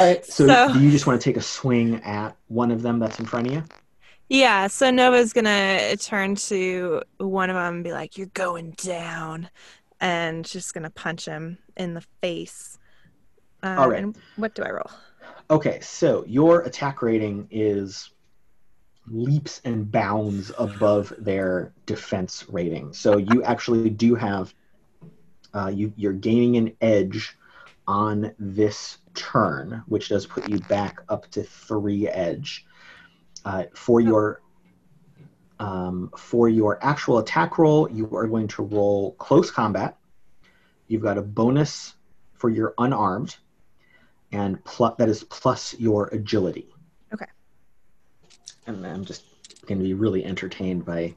[0.00, 0.24] right.
[0.24, 3.18] So, So- do you just want to take a swing at one of them that's
[3.20, 3.62] in front of you?
[4.30, 9.50] Yeah, so Nova's gonna turn to one of them and be like, "You're going down,"
[10.00, 12.78] and just gonna punch him in the face.
[13.64, 14.02] Uh, All right.
[14.02, 14.90] And what do I roll?
[15.50, 18.10] Okay, so your attack rating is
[19.06, 22.92] leaps and bounds above their defense rating.
[22.92, 24.54] So you actually do have
[25.54, 27.36] uh, you you're gaining an edge
[27.86, 32.66] on this turn, which does put you back up to three edge.
[33.44, 34.40] Uh, for your
[35.58, 39.96] um, for your actual attack roll, you are going to roll close combat.
[40.88, 41.94] You've got a bonus
[42.34, 43.36] for your unarmed,
[44.34, 46.74] and plus that is plus your agility.
[47.12, 47.26] Okay.
[48.66, 49.22] And I'm just
[49.66, 51.14] going to be really entertained by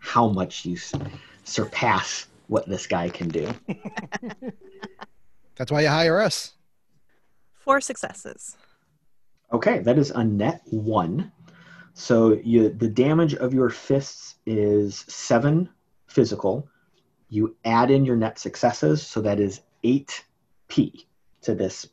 [0.00, 0.92] how much you s-
[1.44, 3.48] surpass what this guy can do.
[5.56, 6.52] That's why you hire us.
[7.54, 8.56] Four successes.
[9.52, 11.32] Okay, that is a net one.
[11.94, 15.70] So you the damage of your fists is seven
[16.06, 16.68] physical.
[17.30, 20.24] You add in your net successes, so that is eight
[20.68, 21.06] P
[21.42, 21.86] to this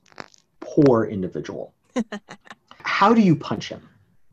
[0.75, 1.73] poor individual.
[2.83, 3.87] How do you punch him?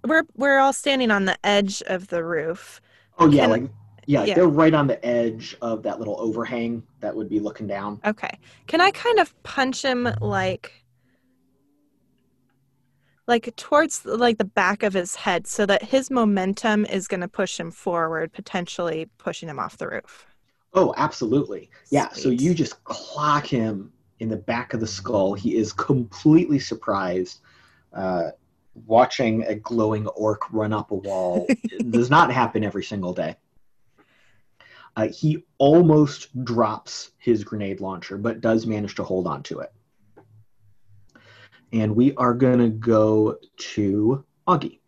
[0.05, 2.81] We're we're all standing on the edge of the roof.
[3.19, 3.71] Oh yeah, like
[4.07, 4.35] yeah, yeah.
[4.35, 8.01] they're right on the edge of that little overhang that would be looking down.
[8.05, 8.39] Okay.
[8.67, 10.83] Can I kind of punch him like
[13.29, 17.29] like towards like the back of his head so that his momentum is going to
[17.29, 20.27] push him forward, potentially pushing him off the roof.
[20.75, 21.71] Oh, absolutely.
[21.91, 23.93] Yeah, so you just clock him
[24.23, 25.35] in the back of the skull.
[25.35, 27.41] He is completely surprised.
[27.93, 28.31] Uh,
[28.87, 31.49] watching a glowing orc run up a wall
[31.91, 33.35] does not happen every single day.
[34.95, 39.73] Uh, he almost drops his grenade launcher, but does manage to hold on to it.
[41.73, 44.79] And we are going to go to Augie.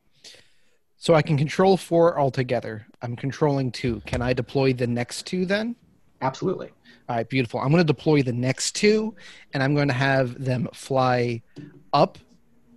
[0.96, 2.86] So I can control four altogether.
[3.02, 4.00] I'm controlling two.
[4.06, 5.74] Can I deploy the next two then?
[6.20, 6.70] Absolutely.
[7.08, 7.60] All right, beautiful.
[7.60, 9.14] I'm going to deploy the next two,
[9.52, 11.42] and I'm going to have them fly
[11.92, 12.18] up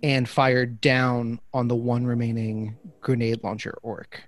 [0.02, 4.22] and fire down on the one remaining grenade launcher orc.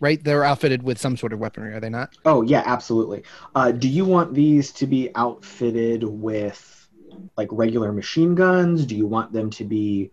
[0.00, 0.22] Right?
[0.22, 2.16] They're outfitted with some sort of weaponry, are they not?
[2.24, 3.22] Oh yeah, absolutely.
[3.54, 6.88] Uh, do you want these to be outfitted with
[7.36, 8.84] like regular machine guns?
[8.84, 10.10] Do you want them to be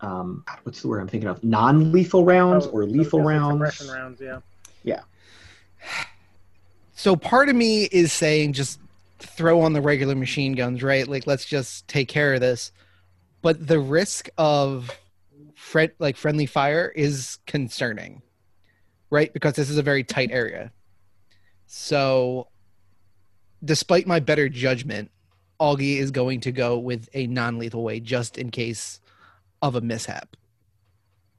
[0.00, 1.42] um, what's the word I'm thinking of?
[1.42, 3.76] Non-lethal rounds Oh, or lethal rounds?
[3.76, 4.40] Suppression rounds, yeah.
[4.82, 5.00] Yeah.
[7.00, 8.78] So part of me is saying just
[9.20, 11.08] throw on the regular machine guns, right?
[11.08, 12.72] Like let's just take care of this.
[13.40, 14.90] But the risk of
[15.54, 18.20] friend like friendly fire is concerning.
[19.08, 19.32] Right?
[19.32, 20.72] Because this is a very tight area.
[21.64, 22.48] So
[23.64, 25.10] despite my better judgment,
[25.58, 29.00] Augie is going to go with a non-lethal way just in case
[29.62, 30.36] of a mishap.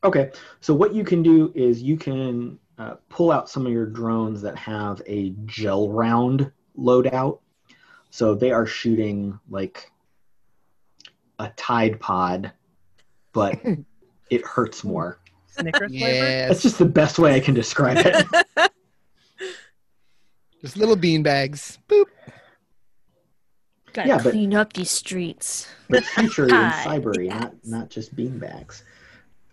[0.04, 3.86] Okay, so what you can do is you can uh, pull out some of your
[3.86, 7.40] drones that have a gel round loadout.
[8.10, 9.90] So they are shooting like
[11.40, 12.52] a Tide Pod,
[13.34, 13.60] but
[14.30, 15.20] it hurts more.
[15.48, 16.26] Snickers flavor.
[16.48, 18.72] That's just the best way I can describe it.
[20.62, 21.80] Just little bean bags.
[21.90, 22.06] Boop.
[23.94, 25.68] Gotta Yeah, but- clean up these streets.
[25.90, 28.84] but future and Ah, cybery, not not just beanbags.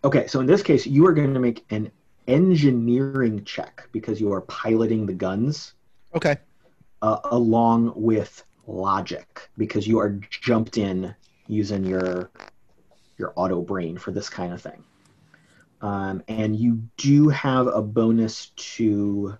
[0.04, 1.90] Okay, so in this case, you are going to make an
[2.28, 5.74] engineering check because you are piloting the guns,
[6.14, 6.36] Okay.
[7.02, 11.14] uh, along with logic because you are jumped in
[11.46, 12.30] using your
[13.16, 14.84] your auto brain for this kind of thing.
[15.80, 19.36] Um, and you do have a bonus to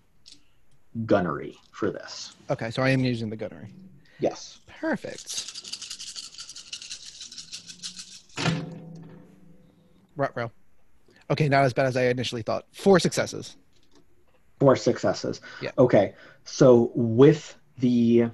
[1.07, 2.33] gunnery for this.
[2.51, 3.69] Okay, so I am using the gunnery.
[4.19, 4.59] Yes.
[4.67, 5.45] Perfect.
[10.17, 10.51] Ruh-roh.
[11.31, 12.67] Okay, not as bad as I initially thought.
[12.73, 13.57] Four successes.
[14.61, 15.41] Four successes.
[15.61, 15.71] Yeah.
[15.79, 16.15] Okay.
[16.45, 18.31] So with the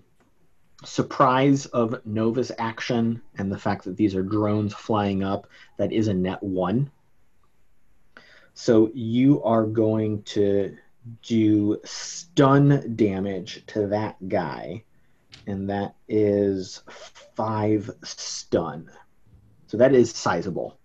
[0.85, 6.09] surprise of Nova's action and the fact that these are drones flying up, that is
[6.09, 6.91] a net one.
[8.55, 10.77] So you are going to
[11.23, 14.85] do stun damage to that guy,
[15.47, 16.83] and that is
[17.35, 18.91] five stun.
[19.67, 20.79] So that is sizable.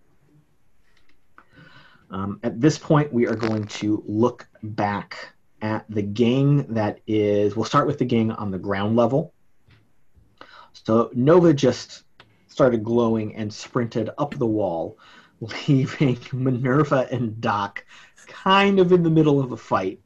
[2.12, 7.56] Um, at this point, we are going to look back at the gang that is.
[7.56, 9.34] We'll start with the gang on the ground level.
[10.74, 12.04] So Nova just
[12.48, 14.98] started glowing and sprinted up the wall,
[15.68, 17.86] leaving Minerva and Doc
[18.28, 20.00] kind of in the middle of a fight.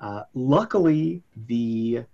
[0.00, 2.04] Uh, luckily, the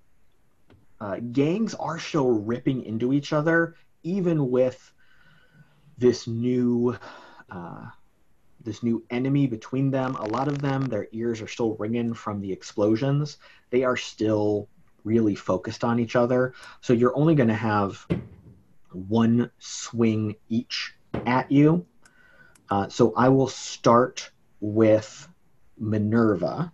[1.01, 4.93] uh, gangs are still ripping into each other, even with
[5.99, 6.97] this new.
[7.51, 7.87] Uh,
[8.63, 10.17] this new enemy between them.
[10.17, 13.39] A lot of them, their ears are still ringing from the explosions.
[13.71, 14.69] They are still
[15.05, 16.55] really focused on each other.
[16.81, 18.07] So you're only going to have
[18.93, 20.95] one swing each
[21.27, 21.87] at you.
[22.69, 24.31] Uh, so I will start
[24.61, 25.29] with
[25.79, 26.73] Minerva.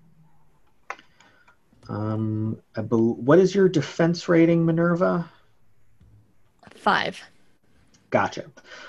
[1.89, 5.31] Um, I bel what is your defense rating, Minerva?
[6.75, 7.23] Five.
[8.11, 8.45] Gotcha.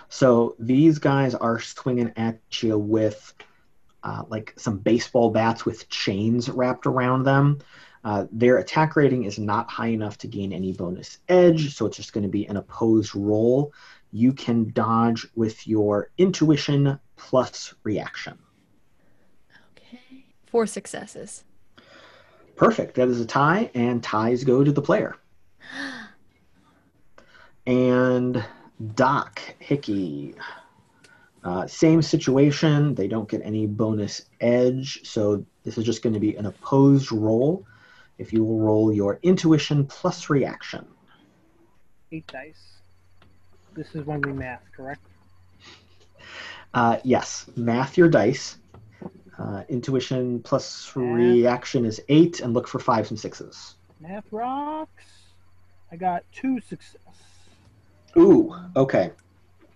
[0.10, 3.34] So these guys are swinging at you with
[4.04, 7.60] uh, like some baseball bats with chains wrapped around them.
[8.04, 11.98] Uh, their attack rating is not high enough to gain any bonus edge, so it's
[11.98, 13.74] just going to be an opposed roll.
[14.12, 18.38] You can dodge with your intuition plus reaction.
[19.76, 20.26] Okay.
[20.46, 21.44] Four successes.
[22.56, 22.96] Perfect.
[22.96, 25.16] That is a tie, and ties go to the player.
[27.66, 28.46] And
[28.96, 30.36] Doc Hickey.
[31.44, 32.94] Uh, same situation.
[32.96, 37.12] They don't get any bonus edge, so this is just going to be an opposed
[37.12, 37.66] roll.
[38.18, 40.86] If you will roll your intuition plus reaction.
[42.12, 42.80] Eight dice.
[43.74, 45.06] This is when we math, correct?
[46.74, 48.58] Uh, yes, math your dice.
[49.38, 53.76] Uh, intuition plus reaction is eight, and look for fives and sixes.
[54.00, 55.06] Math rocks.
[55.92, 56.98] I got two success.
[58.18, 59.12] Ooh, okay.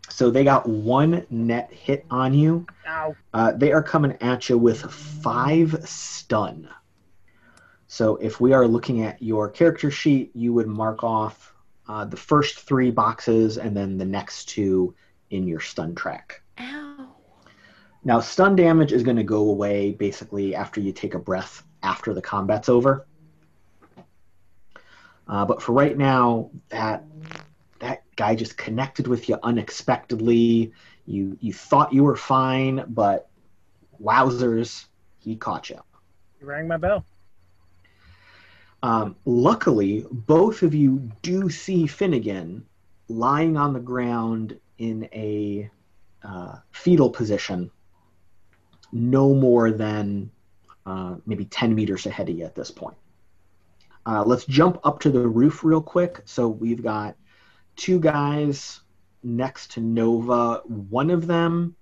[0.09, 2.65] So they got one net hit on you.
[2.87, 3.15] Ow.
[3.33, 6.67] Uh, they are coming at you with five stun.
[7.87, 11.53] So if we are looking at your character sheet, you would mark off
[11.87, 14.95] uh, the first three boxes and then the next two
[15.29, 16.41] in your stun track.
[16.59, 17.07] Ow.
[18.03, 22.13] Now, stun damage is going to go away basically after you take a breath after
[22.13, 23.05] the combat's over.
[25.27, 27.43] Uh, but for right now, that that
[28.15, 30.73] guy just connected with you unexpectedly.
[31.05, 33.29] You you thought you were fine, but
[34.01, 34.85] wowzers,
[35.19, 35.79] he caught you.
[36.39, 37.05] You rang my bell.
[38.83, 42.65] Um, luckily, both of you do see Finnegan
[43.07, 45.69] lying on the ground in a
[46.23, 47.69] uh, fetal position,
[48.91, 50.31] no more than
[50.85, 52.97] uh, maybe 10 meters ahead of you at this point.
[54.05, 56.21] Uh, let's jump up to the roof real quick.
[56.25, 57.15] So we've got
[57.75, 58.81] two guys
[59.23, 60.61] next to Nova.
[60.65, 61.75] One of them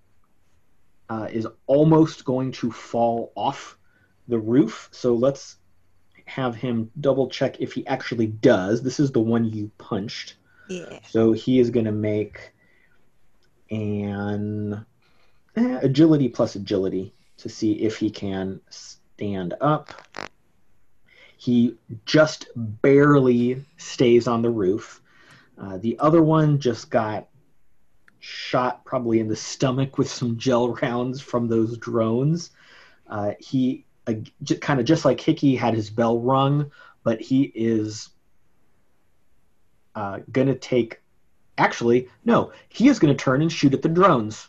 [1.10, 3.78] uh, is almost going to fall off
[4.28, 4.90] the roof.
[4.92, 5.58] So let's
[6.26, 8.82] have him double check if he actually does.
[8.82, 10.36] This is the one you punched.
[10.70, 11.00] Yeah.
[11.08, 12.54] So he is going to make
[13.72, 14.86] an
[15.56, 19.90] eh, agility plus agility to see if he can stand up.
[21.38, 21.76] He
[22.06, 25.02] just barely stays on the roof.
[25.62, 27.28] Uh, the other one just got
[28.20, 32.52] shot probably in the stomach with some gel rounds from those drones.
[33.08, 36.72] Uh, he uh, j- kind of just like Hickey had his bell rung,
[37.04, 38.10] but he is
[39.96, 41.02] uh, going to take.
[41.58, 44.48] Actually, no, he is going to turn and shoot at the drones.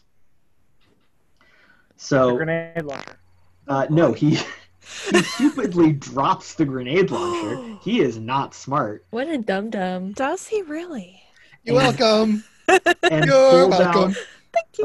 [1.97, 3.19] So, the grenade launcher.
[3.67, 4.39] uh, no, he
[5.11, 7.79] he stupidly drops the grenade launcher.
[7.83, 10.13] He is not smart What a dum dum.
[10.13, 11.23] Does he really?
[11.65, 12.45] You're welcome.
[12.69, 14.15] and You're pulls welcome.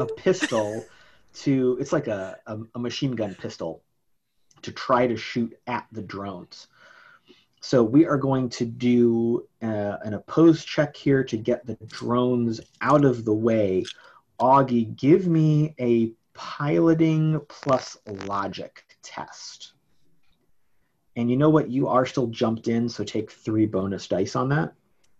[0.00, 0.84] a pistol
[1.34, 1.76] to.
[1.80, 3.82] It's like a, a, a machine gun pistol
[4.62, 6.68] to try to shoot at the drones.
[7.60, 12.60] So we are going to do uh, an opposed check here to get the drones
[12.80, 13.84] out of the way.
[14.40, 17.96] Augie, give me a piloting plus
[18.26, 19.72] logic test.
[21.16, 21.70] And you know what?
[21.70, 24.74] You are still jumped in, so take three bonus dice on that.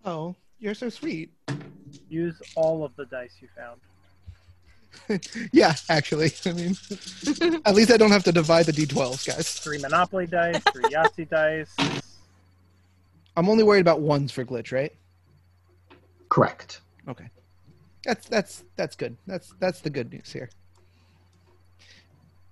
[0.05, 1.32] Oh, you're so sweet.
[2.09, 3.80] Use all of the dice you found.
[5.53, 6.32] Yeah, actually.
[6.47, 6.76] I mean,
[7.64, 9.53] at least I don't have to divide the d12s, guys.
[9.53, 12.03] Three Monopoly dice, three Yahtzee dice.
[13.36, 14.92] I'm only worried about ones for glitch, right?
[16.30, 16.80] Correct.
[17.09, 17.28] Okay.
[18.05, 19.16] That's that's that's good.
[19.26, 20.49] That's that's the good news here.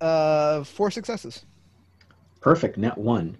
[0.01, 1.45] Uh, four successes.
[2.45, 3.39] Perfect, net one.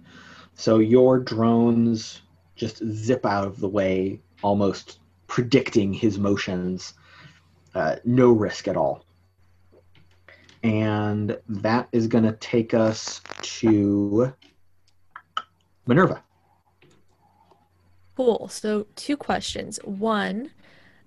[0.55, 2.23] So your drones
[2.55, 4.97] just zip out of the way, almost
[5.27, 6.95] predicting his motions.
[7.75, 9.05] Uh, no risk at all.
[10.63, 14.33] And that is going to take us to
[15.85, 16.23] Minerva.
[18.17, 18.47] Cool.
[18.47, 19.77] So two questions.
[19.83, 20.49] One,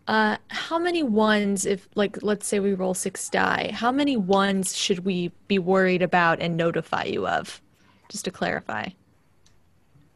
[0.06, 4.76] uh, how many ones, if like let's say we roll six die, how many ones
[4.76, 7.60] should we be worried about and notify you of?
[8.08, 8.86] Just to clarify.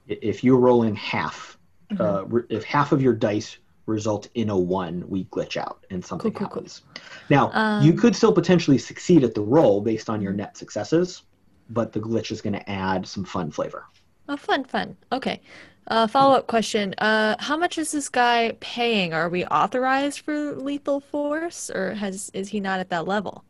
[0.09, 1.59] If you roll in half,
[1.91, 2.03] Mm-hmm.
[2.03, 6.03] uh, re- if half of your dice result in a one, we glitch out and
[6.03, 6.63] something Cool, cool, cool.
[6.63, 6.83] happens.
[7.29, 11.25] Now, you Um, could still potentially succeed at the roll based on your net successes,
[11.69, 13.85] but the glitch is going to add some fun flavor.
[14.27, 14.97] Oh, fun, fun.
[15.13, 15.43] Okay.
[15.89, 16.95] Uh, follow-up question.
[16.97, 19.13] Uh, how much is this guy paying?
[19.13, 23.45] Are we authorized for lethal force, or has is he not at that level?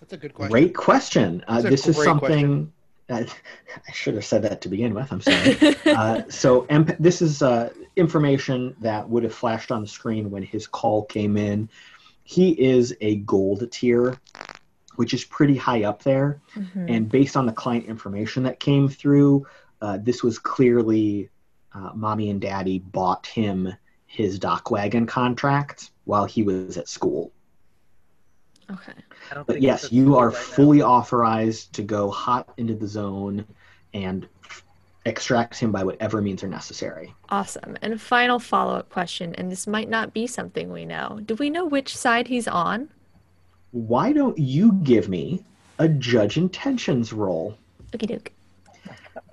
[0.00, 0.50] That's a good question.
[0.50, 1.44] Great question.
[1.46, 2.81] Uh, this is something uh,
[3.12, 5.12] I should have said that to begin with.
[5.12, 5.76] I'm sorry.
[5.86, 10.42] uh, so emp- this is uh, information that would have flashed on the screen when
[10.42, 11.68] his call came in.
[12.24, 14.18] He is a gold tier,
[14.96, 16.40] which is pretty high up there.
[16.54, 16.90] Mhm.
[16.90, 19.46] And based on the client information that came through,
[19.80, 21.30] uh, this was clearly
[21.74, 23.72] uh, mommy and daddy bought him
[24.06, 27.32] his DocWagon contract while he was at school.
[28.70, 28.92] Okay.
[29.46, 30.40] But yes, you are right now.
[30.40, 33.44] fully authorized to go hot into the zone
[33.92, 34.26] and
[35.04, 37.14] extract him by whatever means are necessary.
[37.28, 37.76] Awesome.
[37.82, 41.20] And final follow-up question, and this might not be something we know.
[41.24, 42.88] Do we know which side he's on?
[43.72, 45.44] Why don't you give me
[45.78, 47.58] a judge intentions roll?
[47.92, 48.32] Okie doke.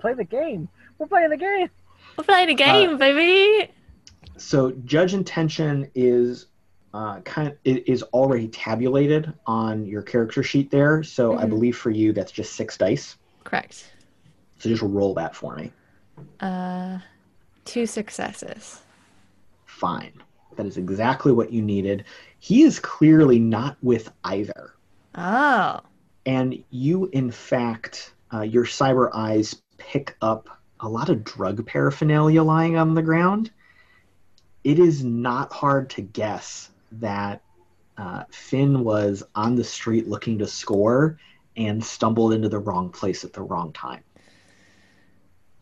[0.00, 0.68] Play the game.
[0.98, 1.70] We're playing the game.
[2.16, 3.70] We're playing a uh, game, baby.
[4.36, 6.46] So judge intention is
[6.92, 11.02] uh, kind of i- is already tabulated on your character sheet there.
[11.02, 11.50] So I Mhm.
[11.50, 13.16] believe for you that's just six dice.
[13.44, 13.92] Correct.
[14.58, 15.72] So just roll that for me.
[16.40, 16.98] Uh,
[17.64, 18.82] two successes.
[19.66, 20.12] Fine.
[20.56, 22.04] That is exactly what you needed.
[22.40, 24.74] He is clearly not with either.
[25.14, 25.80] Oh.
[26.26, 30.48] And you, in fact, uh, your cyber eyes pick up
[30.80, 33.50] a lot of drug paraphernalia lying on the ground.
[34.64, 37.42] It is not hard to guess that
[37.96, 41.18] uh, Finn was on the street looking to score
[41.56, 44.02] and stumbled into the wrong place at the wrong time.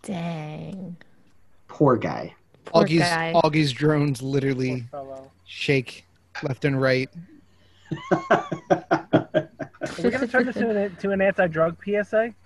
[0.03, 0.97] Dang.
[1.67, 2.35] Poor guy.
[2.65, 3.33] Poor Augie's guy.
[3.35, 4.85] Augie's drones literally
[5.45, 6.05] shake
[6.43, 7.11] left and right.
[8.11, 8.49] Are
[10.03, 12.35] we going to turn this into an, an anti-drug PSA?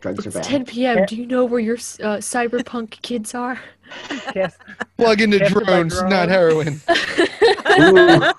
[0.00, 0.44] Drugs are It's bad.
[0.44, 1.06] 10 p.m.
[1.06, 3.60] Do you know where your uh, cyberpunk kids are?
[4.32, 4.58] Cast,
[4.96, 6.80] Plug into Captured by drones, not heroin.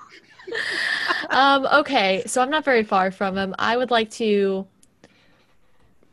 [1.30, 3.54] Um, okay, so I'm not very far from him.
[3.58, 4.66] I would like to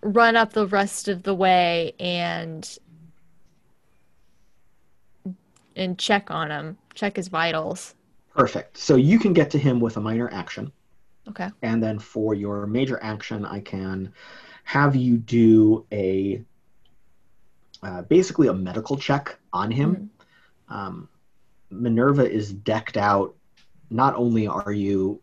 [0.01, 2.77] run up the rest of the way and
[5.75, 7.95] and check on him, check his vitals.
[8.35, 8.77] Perfect.
[8.77, 10.71] So you can get to him with a minor action.
[11.27, 11.49] Okay.
[11.61, 14.13] And then for your major action, I can
[14.63, 16.43] have you do a
[17.85, 20.09] uh, basically a medical check on him.
[20.69, 21.07] Um,
[21.69, 23.35] Minerva is decked out.
[23.91, 25.21] Not only are you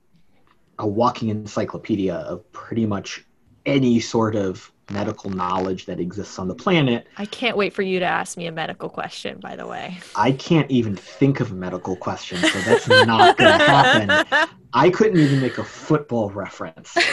[0.79, 3.27] a walking encyclopedia of pretty much
[3.67, 7.99] any sort of medical knowledge that exists on the planet, I can't wait for you
[7.99, 9.99] to ask me a medical question, by the way.
[10.15, 14.49] I can't even think of a medical question, so that's not going to happen.
[14.73, 16.97] I couldn't even make a football reference.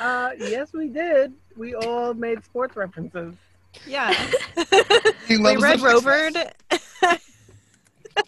[0.00, 1.32] Uh, yes, we did.
[1.56, 3.36] We all made sports references.
[3.86, 4.12] Yeah.
[5.26, 6.36] He we loves read the- Rovered.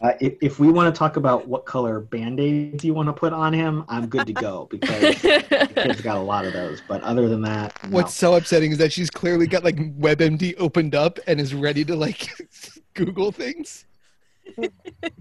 [0.01, 3.35] Uh, if, if we want to talk about what color band-aids you want to put
[3.35, 6.81] on him, I'm good to go because the kid's got a lot of those.
[6.89, 7.91] But other than that, no.
[7.91, 11.85] What's so upsetting is that she's clearly got like WebMD opened up and is ready
[11.85, 12.31] to like
[12.95, 13.85] Google things.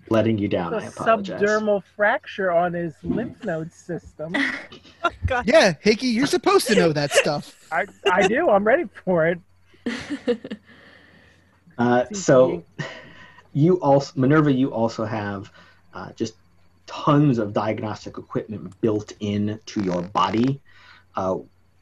[0.09, 0.73] letting you down.
[0.73, 1.41] I a apologize.
[1.41, 4.33] subdermal fracture on his lymph node system.
[5.45, 7.55] Yeah, Hickey, you're supposed to know that stuff.
[7.71, 8.49] I, I do.
[8.49, 9.39] I'm ready for it.
[11.77, 12.63] Uh, so
[13.53, 15.51] you also Minerva, you also have
[15.93, 16.35] uh, just
[16.85, 20.61] tons of diagnostic equipment built in to your body.
[21.15, 21.37] Uh,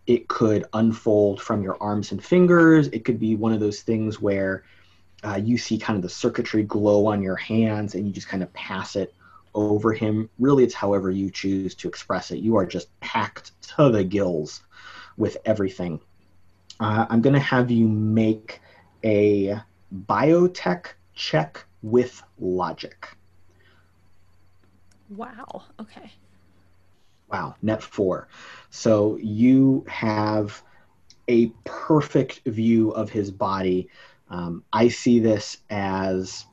[0.08, 2.88] it could unfold from your arms and fingers.
[2.88, 4.64] It could be one of those things where
[5.24, 8.43] uh, you see kind of the circuitry glow on your hands and you just kind
[8.43, 9.14] of pass it
[9.54, 10.30] over him.
[10.39, 12.39] Really, it's however you choose to express it.
[12.39, 14.64] You are just packed to the gills
[15.18, 15.99] with everything.
[16.82, 18.59] Uh, I'm going to have you make
[19.03, 19.55] a
[20.07, 23.07] biotech check with logic.
[25.09, 25.63] wow.
[25.79, 26.11] Okay.
[27.29, 28.27] Wow, net four.
[28.71, 30.63] So you have
[31.27, 33.88] a perfect view of his body.
[34.29, 36.45] Um, I see this as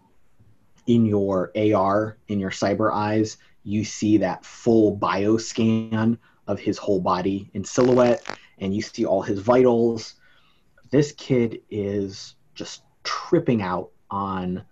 [0.87, 7.01] in your AR, in your cyber eyes, you see that full bioscan of his whole
[7.01, 8.27] body in silhouette,
[8.59, 10.15] and you see all his vitals.
[10.91, 14.65] This kid is just tripping out on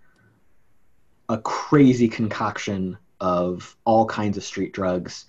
[1.29, 5.25] a crazy concoction of all kinds of street drugs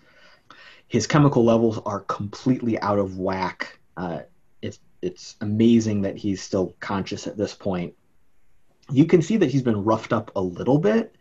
[0.88, 3.78] his chemical levels are completely out of whack.
[3.96, 4.20] Uh,
[4.62, 7.94] it's it's amazing that he's still conscious at this point.
[8.90, 11.14] You can see that he's been roughed up a little bit,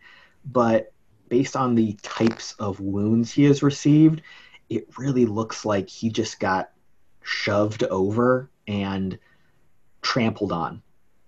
[0.46, 0.92] but
[1.28, 4.22] based on the types of wounds he has received,
[4.70, 6.70] it really looks like he just got
[7.22, 9.18] shoved over and
[10.02, 10.82] trampled on.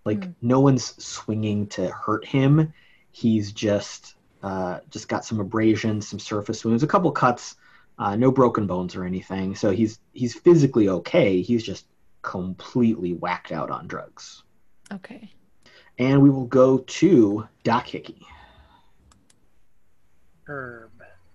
[0.04, 0.30] Like Hmm.
[0.42, 2.72] no one's swinging to hurt him.
[3.12, 7.56] He's just uh, just got some abrasions, some surface wounds, a couple cuts,
[7.98, 9.54] uh, no broken bones or anything.
[9.54, 11.42] So he's he's physically okay.
[11.42, 11.86] He's just
[12.22, 14.42] completely whacked out on drugs.
[14.92, 15.30] Okay.
[15.98, 18.26] And we will go to Doc Hickey.
[20.44, 20.90] Herb.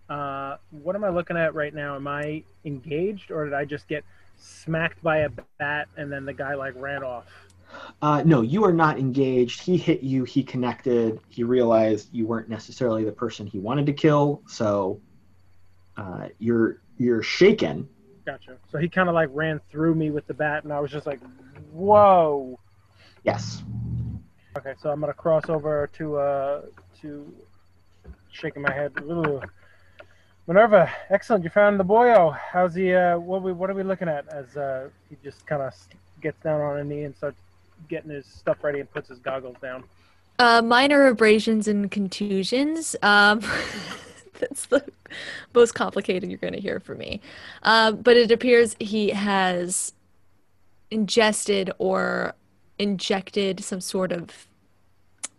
[0.09, 1.95] Uh, what am I looking at right now?
[1.95, 4.03] Am I engaged, or did I just get
[4.38, 5.29] smacked by a
[5.59, 7.25] bat and then the guy like ran off?
[8.01, 9.61] Uh, no, you are not engaged.
[9.61, 10.23] He hit you.
[10.23, 11.19] He connected.
[11.29, 14.41] He realized you weren't necessarily the person he wanted to kill.
[14.47, 15.01] So
[15.97, 17.89] uh, you're you're shaken.
[18.25, 18.57] Gotcha.
[18.71, 21.05] So he kind of like ran through me with the bat, and I was just
[21.05, 21.19] like,
[21.71, 22.59] "Whoa!"
[23.23, 23.63] Yes.
[24.57, 26.61] Okay, so I'm gonna cross over to uh
[27.01, 27.33] to
[28.31, 28.93] shaking my head.
[29.01, 29.41] Ooh.
[30.47, 31.43] Minerva, excellent.
[31.43, 32.37] You found the boyo.
[32.37, 32.93] How's he?
[32.93, 34.27] Uh, what we what are we looking at?
[34.27, 35.73] As uh, he just kind of
[36.21, 37.37] gets down on a knee and starts
[37.89, 39.83] getting his stuff ready and puts his goggles down.
[40.37, 42.95] Uh, minor abrasions and contusions.
[43.01, 43.39] Um,
[44.39, 44.83] that's the
[45.53, 47.21] most complicated you're going to hear from me.
[47.63, 49.93] Uh, but it appears he has
[50.91, 52.35] ingested or
[52.77, 54.47] injected some sort of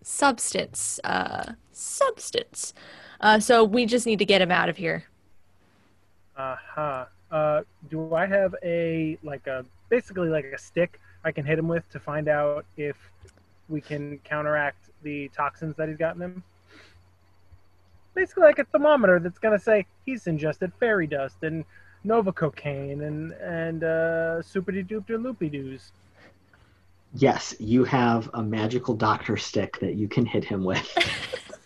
[0.02, 0.98] substance.
[1.04, 2.74] Uh, substance.
[3.20, 5.04] Uh, so we just need to get him out of here.
[6.36, 7.08] Aha.
[7.30, 11.68] Uh, do I have a like a basically like a stick I can hit him
[11.68, 12.96] with to find out if
[13.68, 16.42] we can counteract the toxins that he's got in him?
[18.14, 21.64] Basically, like a thermometer that's gonna say he's ingested fairy dust and
[22.04, 25.92] nova cocaine and and uh, super duper loopy doos.
[27.14, 30.86] Yes, you have a magical doctor stick that you can hit him with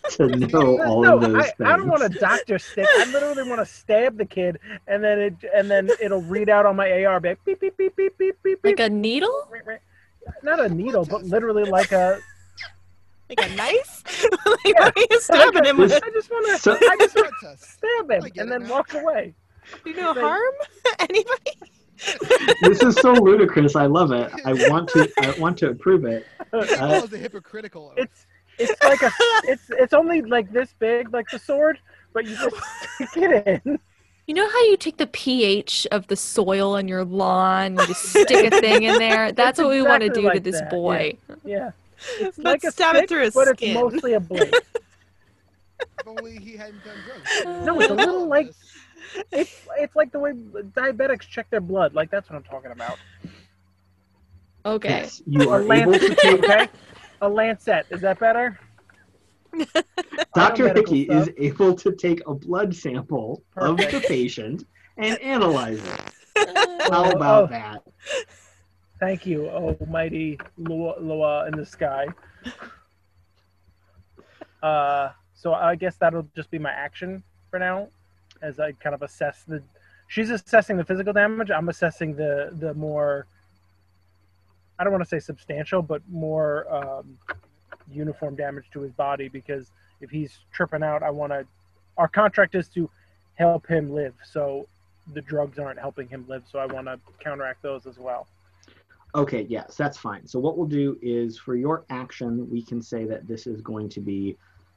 [0.17, 1.69] to know all no, of those I, things.
[1.69, 2.87] I don't want a doctor stick.
[2.97, 6.65] I literally want to stab the kid, and then it and then it'll read out
[6.65, 8.59] on my AR, be like beep beep beep beep beep beep.
[8.63, 9.47] Like a needle?
[10.43, 12.19] Not a needle, but literally like a
[13.29, 14.03] Like a knife?
[14.45, 15.93] like, what are you stabbing him with?
[15.93, 16.57] I just want to.
[16.59, 19.33] So- I just want to stab him and then walk away.
[19.85, 20.53] Do no harm?
[20.99, 21.51] Anybody?
[22.63, 23.75] this is so ludicrous.
[23.75, 24.31] I love it.
[24.43, 25.09] I want to.
[25.21, 26.25] I want to approve it.
[26.53, 27.93] It Uh, was a hypocritical.
[27.95, 28.25] It's
[28.59, 29.11] It's like a.
[29.45, 31.79] It's it's only like this big, like the sword,
[32.13, 32.55] but you just
[32.95, 33.79] stick it in.
[34.27, 38.03] You know how you take the pH of the soil on your lawn, you just
[38.09, 39.31] stick a thing in there?
[39.33, 41.17] That's what we want to exactly do to this that, boy.
[41.43, 41.71] Yeah.
[42.19, 43.69] It's But like a stab it through his but skin.
[43.71, 44.53] it's mostly a blade.
[45.99, 47.65] If only he hadn't done drugs.
[47.65, 48.53] No, it's a little like
[49.31, 51.93] it's it's like the way diabetics check their blood.
[51.93, 52.97] Like that's what I'm talking about.
[54.65, 54.89] Okay.
[54.89, 56.43] Yes, you are able to take.
[56.43, 56.69] okay?
[57.21, 57.85] A lancet.
[57.91, 58.59] Is that better?
[60.35, 60.73] Dr.
[60.73, 61.27] Hickey stuff.
[61.27, 64.65] is able to take a blood sample of the patient
[64.97, 66.13] and analyze it.
[66.89, 67.47] How Oh, about oh.
[67.47, 67.83] that?
[68.99, 72.07] Thank you, almighty Lua, Lua in the sky.
[74.61, 77.87] Uh, so I guess that'll just be my action for now,
[78.41, 79.61] as I kind of assess the.
[80.07, 81.49] She's assessing the physical damage.
[81.51, 83.27] I'm assessing the the more.
[84.81, 87.15] I don't want to say substantial, but more um,
[87.87, 89.71] uniform damage to his body because
[90.01, 91.45] if he's tripping out, I want to.
[91.97, 92.89] Our contract is to
[93.35, 94.67] help him live, so
[95.13, 96.45] the drugs aren't helping him live.
[96.51, 98.27] So I want to counteract those as well.
[99.13, 100.25] Okay, yes, that's fine.
[100.25, 103.87] So what we'll do is for your action, we can say that this is going
[103.89, 104.35] to be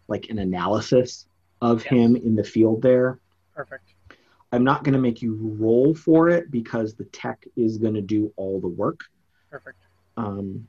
[0.08, 1.28] like an analysis
[1.62, 1.90] of Yes.
[1.90, 3.20] him in the field there.
[3.54, 3.94] Perfect.
[4.52, 8.02] I'm not going to make you roll for it because the tech is going to
[8.02, 9.00] do all the work.
[9.50, 9.78] Perfect.
[10.16, 10.68] Um,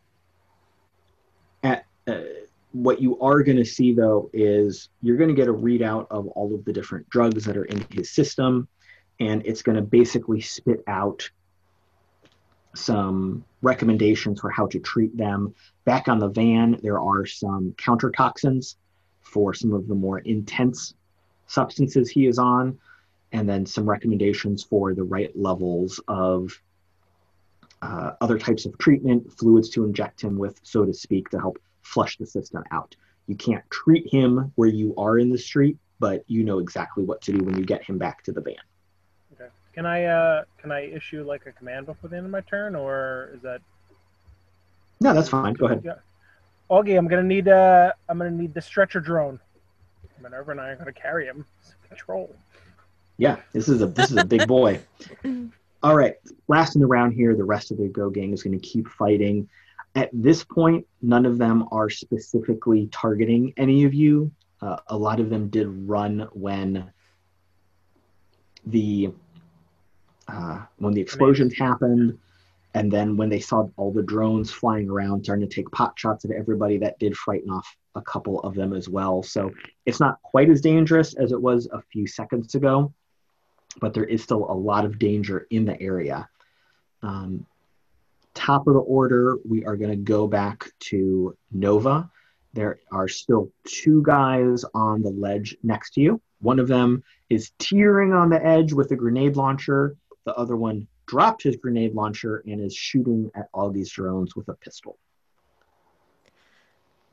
[1.63, 2.19] at, uh,
[2.71, 6.27] what you are going to see though is you're going to get a readout of
[6.29, 8.67] all of the different drugs that are in his system,
[9.19, 11.29] and it's going to basically spit out
[12.75, 15.55] some recommendations for how to treat them.
[15.85, 18.75] Back on the van, there are some counter toxins
[19.21, 20.93] for some of the more intense
[21.47, 22.77] substances he is on,
[23.31, 26.61] and then some recommendations for the right levels of
[27.85, 31.59] uh, other types of treatment, fluids to inject him with, so to speak, to help
[31.83, 32.95] flush the system out.
[33.27, 37.21] You can't treat him where you are in the street, but you know exactly what
[37.21, 38.55] to do when you get him back to the van.
[39.33, 39.49] Okay.
[39.73, 42.75] Can I uh can I issue like a command before the end of my turn,
[42.75, 43.61] or is that?
[45.01, 45.53] No, that's fine.
[45.53, 45.81] Go ahead.
[45.83, 45.95] Yeah.
[46.69, 49.39] Augie, I'm gonna need uh I'm gonna need the stretcher drone.
[50.21, 51.45] Minerva and I are gonna carry him.
[51.61, 52.35] It's Control.
[53.17, 54.81] Yeah, this is a this is a big boy.
[55.85, 56.15] All right,
[56.47, 58.87] last in the round here, the rest of the Go Gang is going to keep
[58.87, 59.47] fighting.
[59.93, 64.31] At this point, none of them are specifically targeting any of you.
[64.63, 66.91] Uh, a lot of them did run when
[68.65, 69.11] the
[70.27, 72.17] uh, when the explosions happened,
[72.73, 76.25] and then when they saw all the drones flying around, starting to take pot shots
[76.25, 76.79] at everybody.
[76.79, 79.21] That did frighten off a couple of them as well.
[79.21, 79.51] So
[79.85, 82.91] it's not quite as dangerous as it was a few seconds ago
[83.79, 86.27] but there is still a lot of danger in the area.
[87.01, 87.45] Um,
[88.33, 92.09] top of the order, we are going to go back to Nova.
[92.53, 96.21] There are still two guys on the ledge next to you.
[96.39, 99.97] One of them is teetering on the edge with a grenade launcher.
[100.25, 104.47] The other one dropped his grenade launcher and is shooting at all these drones with
[104.49, 104.97] a pistol.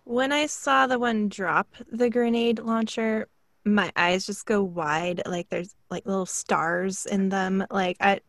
[0.04, 3.28] When I saw the one drop the grenade launcher,
[3.64, 7.64] my eyes just go wide, like there's like little stars in them.
[7.70, 8.20] Like I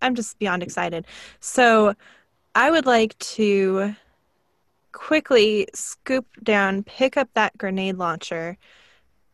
[0.00, 1.06] I'm just beyond excited.
[1.40, 1.94] So
[2.54, 3.94] I would like to
[4.92, 8.56] quickly scoop down, pick up that grenade launcher,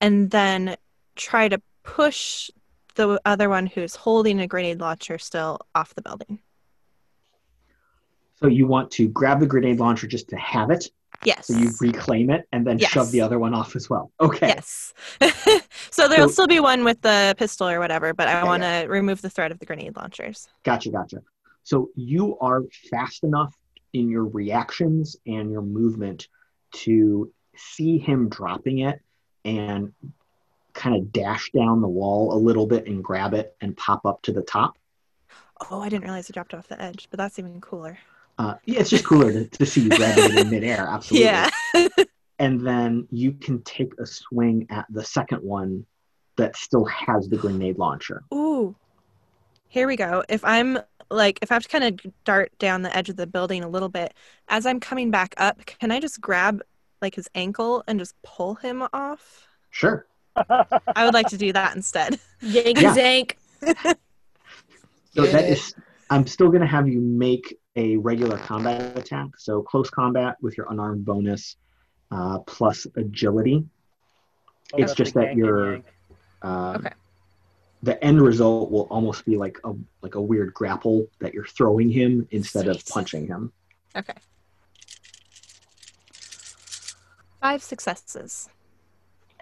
[0.00, 0.76] and then
[1.16, 2.50] try to push
[2.94, 6.38] the other one who's holding a grenade launcher still off the building.
[8.34, 10.90] So you want to grab the grenade launcher just to have it,
[11.24, 11.48] Yes.
[11.48, 12.90] so you reclaim it, and then Yes.
[12.90, 14.10] shove the other one off as well.
[14.20, 14.48] Okay.
[14.48, 14.94] Yes.
[15.90, 18.62] so there'll So- still be one with the pistol or whatever, but I Yeah, want
[18.62, 20.48] to remove the threat of the grenade launchers.
[20.64, 21.18] Gotcha, gotcha.
[21.62, 23.54] So you are fast enough
[23.92, 26.28] in your reactions and your movement
[26.72, 29.00] to see him dropping it
[29.44, 29.92] and
[30.72, 34.22] kind of dash down the wall a little bit and grab it and pop up
[34.22, 34.78] to the top.
[35.70, 37.98] Oh, I didn't realize it dropped off the edge, but that's even cooler.
[38.40, 40.86] Uh, yeah, it's just cooler to, to see you grabbing it in midair.
[40.90, 41.26] Absolutely.
[41.26, 41.50] Yeah.
[42.38, 45.84] and then you can take a swing at the second one
[46.38, 48.22] that still has the grenade launcher.
[48.32, 48.74] Ooh.
[49.68, 50.24] Here we go.
[50.30, 50.78] If I'm
[51.10, 53.68] like, if I have to kind of dart down the edge of the building a
[53.68, 54.14] little bit,
[54.48, 56.62] as I'm coming back up, can I just grab
[57.02, 59.48] like his ankle and just pull him off?
[59.68, 60.06] Sure.
[60.36, 62.18] I would like to do that instead.
[62.40, 62.94] Yank Yeah.
[62.94, 63.36] zank.
[65.14, 65.74] So that is,
[66.08, 69.28] I'm still going to have you make a regular combat attack.
[69.38, 71.56] So close combat with your unarmed bonus
[72.10, 73.64] uh, plus agility.
[74.72, 75.82] Oh, it's just that yank and you're.
[76.42, 76.94] Uh, Okay.
[77.82, 79.72] The end result will almost be like a
[80.02, 83.52] like a weird grapple that you're throwing him instead of punching him.
[83.96, 84.18] Okay.
[87.40, 88.50] Five successes.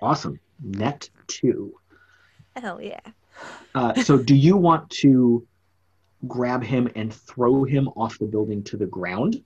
[0.00, 0.38] Awesome.
[0.62, 1.74] Net two.
[2.54, 3.00] Hell yeah.
[3.74, 5.46] Uh, so, do you want to
[6.26, 9.42] grab him and throw him off the building to the ground?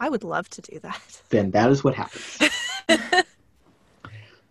[0.00, 1.22] I would love to do that.
[1.28, 2.38] Then that is what happens.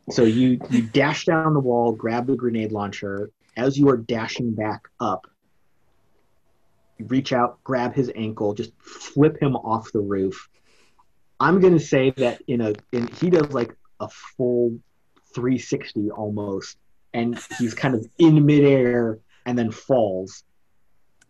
[0.09, 3.31] so you you dash down the wall, grab the grenade launcher.
[3.55, 5.25] As you are dashing back up,
[6.97, 10.49] you reach out, grab his ankle, just flip him off the roof.
[11.39, 14.79] I'm gonna say that in a in he does like a full
[15.33, 16.77] 360 almost,
[17.13, 20.43] and he's kind of in midair and then falls.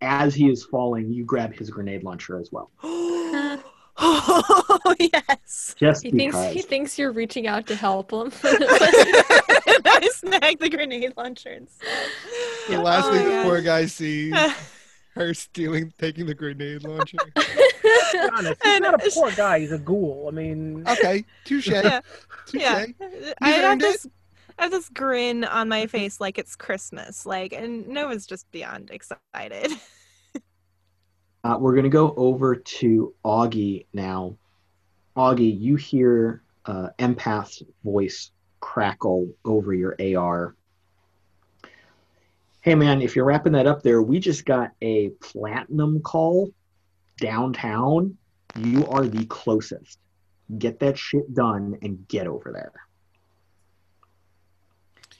[0.01, 2.69] As he is falling, you grab his grenade launcher as well.
[2.83, 5.75] oh yes.
[5.77, 6.53] Just He thinks because.
[6.53, 8.31] he thinks you're reaching out to help him.
[8.43, 8.63] And
[9.85, 11.87] I snagged the grenade launcher instead.
[12.69, 13.43] The last Oh thing the God.
[13.45, 14.35] poor guy sees,
[15.15, 17.17] her stealing, taking the grenade launcher.
[17.35, 19.59] Honest, he's And not a poor guy.
[19.61, 20.25] He's a ghoul.
[20.27, 21.67] I mean, Okay, touche.
[21.69, 22.01] Yeah.
[22.45, 22.61] Touche.
[22.61, 22.85] Yeah.
[23.41, 23.85] I have earned it.
[23.85, 24.07] this
[24.59, 27.25] I have this grin on my face like it's Christmas.
[27.25, 29.79] Like and Nova's just beyond excited.
[31.43, 34.35] Uh, we're going to go over to Augie now.
[35.15, 40.55] Augie, you hear uh, Empath's voice crackle over your AR.
[42.59, 46.51] Hey, man, if you're wrapping that up there, we just got a platinum call
[47.21, 48.17] downtown.
[48.57, 49.99] You are the closest.
[50.57, 52.73] Get that shit done and get over there.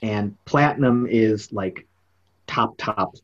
[0.02, 1.86] And platinum is like
[2.46, 3.16] top, top,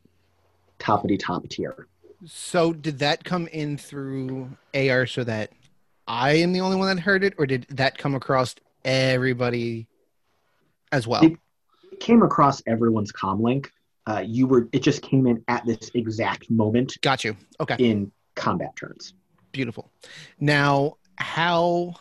[0.79, 1.87] toppity top tier.
[2.25, 5.51] So did that come in through AR so that
[6.07, 9.87] I am the only one that heard it, or did that come across everybody
[10.91, 11.23] as well?
[11.23, 11.37] It
[11.99, 13.67] came across everyone's comlink.
[14.07, 17.35] Uh, you were it just came in at this exact moment Got you.
[17.59, 17.75] Okay.
[17.79, 19.13] in combat turns.
[19.51, 19.89] Beautiful.
[20.39, 21.95] Now, how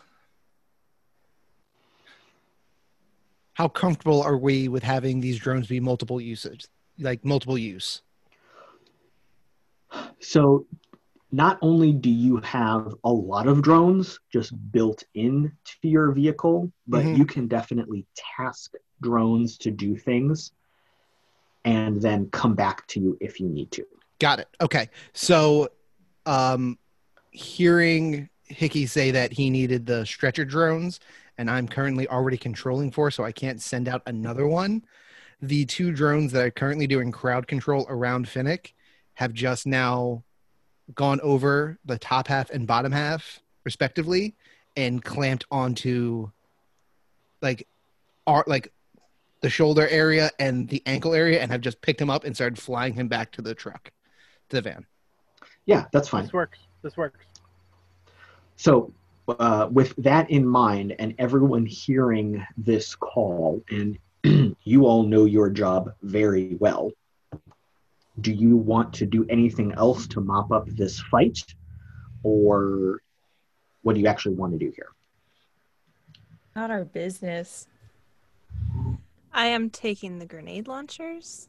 [3.55, 6.66] how comfortable are we with having these drones be multiple usage,
[6.98, 8.02] like multiple use?
[10.20, 10.66] So
[11.30, 15.52] not only do you have a lot of drones just built into
[15.82, 17.16] your vehicle, but Mhm.
[17.16, 20.52] you can definitely task drones to do things
[21.64, 23.86] and then come back to you if you need to.
[24.18, 24.48] Got it.
[24.61, 24.90] Okay.
[25.12, 25.68] So,
[26.26, 26.78] um,
[27.30, 31.00] hearing Hickey say that he needed the stretcher drones,
[31.39, 34.85] and I'm currently already controlling four, so I can't send out another one.
[35.43, 38.72] The two drones that are currently doing crowd control around Finnick
[39.14, 40.22] have just now
[40.95, 44.35] gone over the top half and bottom half, respectively,
[44.76, 46.30] and clamped onto
[47.43, 47.66] like
[48.26, 48.72] our like
[49.41, 52.59] the shoulder area and the ankle area, and have just picked him up and started
[52.59, 53.91] flying him back to the truck,
[54.49, 54.87] to the van.
[55.66, 56.22] Yeah, that's fine.
[56.24, 56.59] this works.
[56.82, 57.26] This works.
[58.57, 58.93] So,
[59.28, 63.98] uh, with that in mind, and everyone hearing this call, and
[64.62, 66.90] you all know your job very well,
[68.20, 71.42] do you want to do anything else to mop up this fight?
[72.22, 73.00] Or
[73.82, 74.88] what do you actually want to do here?
[76.54, 77.66] Not our business.
[79.32, 81.48] I am taking the grenade launchers.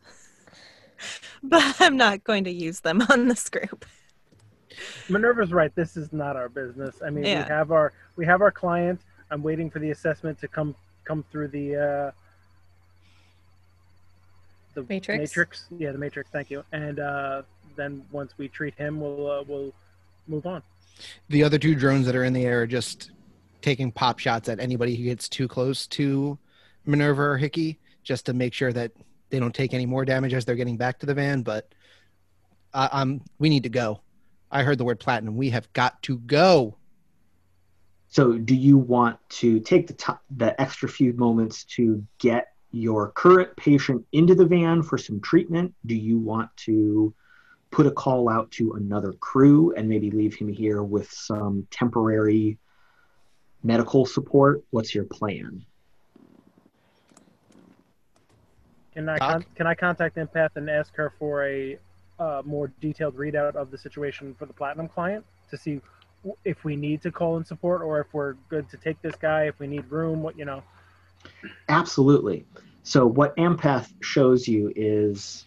[1.44, 3.86] but I'm not going to use them on this group.
[5.10, 5.74] Minerva's right.
[5.76, 7.02] This is not our business.
[7.06, 7.44] I mean, Yeah.
[7.44, 9.02] we have our we have our client.
[9.32, 12.12] I'm waiting for the assessment to come come through the uh,
[14.76, 15.20] the Matrix?
[15.20, 15.68] Matrix.
[15.78, 16.30] Yeah, the matrix.
[16.30, 16.64] Thank you.
[16.72, 17.44] And uh,
[17.76, 19.74] then once we treat him, we'll uh, we'll
[20.28, 20.62] move on.
[21.30, 23.12] The other two drones that are in the air are just
[23.62, 26.38] taking pop shots at anybody who gets too close to
[26.86, 28.92] Minerva or Hickey, just to make sure that
[29.30, 31.42] they don't take any more damage as they're getting back to the van.
[31.42, 31.74] But
[32.74, 34.02] uh, um, we need to go.
[34.52, 35.36] I heard the word platinum.
[35.36, 36.78] We have got to go.
[38.08, 43.12] So, do you want to take the to- the extra few moments to get your
[43.12, 45.74] current patient into the van for some treatment?
[45.86, 47.14] Do you want to
[47.72, 52.58] put a call out to another crew and maybe leave him here with some temporary
[53.64, 54.64] medical support?
[54.70, 55.66] What's your plan?
[58.94, 61.78] Can I con- can I contact Empath and ask her for a
[62.20, 65.82] uh, more detailed readout of the situation for the platinum client to see
[66.44, 69.44] if we need to call in support or if we're good to take this guy
[69.44, 70.24] if we need room?
[70.24, 70.64] What you know?
[71.70, 72.46] Absolutely.
[72.84, 75.46] So, what Empath shows you is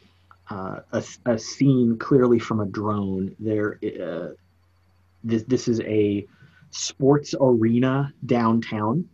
[0.50, 3.34] uh, a, a scene clearly from a drone.
[3.38, 4.34] There, uh,
[5.22, 6.26] this, this is a
[6.70, 9.08] sports arena downtown.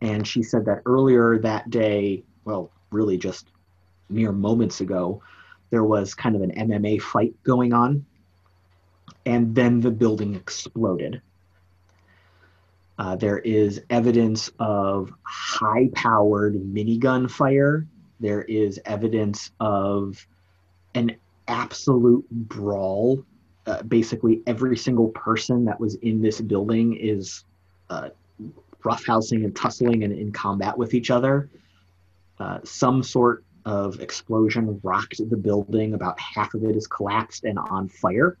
[0.00, 3.46] And she said that earlier that day, well, really just
[4.10, 5.22] mere moments ago,
[5.70, 8.04] there was kind of an MMA fight going on.
[9.26, 11.22] And then the building exploded.
[12.98, 17.86] Uh, there is evidence of high powered minigun fire.
[18.20, 20.26] There is evidence of
[20.94, 21.16] an
[21.48, 23.24] absolute brawl.
[23.66, 27.44] Uh, basically, every single person that was in this building is
[27.90, 28.10] uh,
[28.84, 31.48] roughhousing and tussling and in combat with each other.
[32.38, 35.94] Uh, some sort of explosion rocked the building.
[35.94, 38.38] About half of it is collapsed and on fire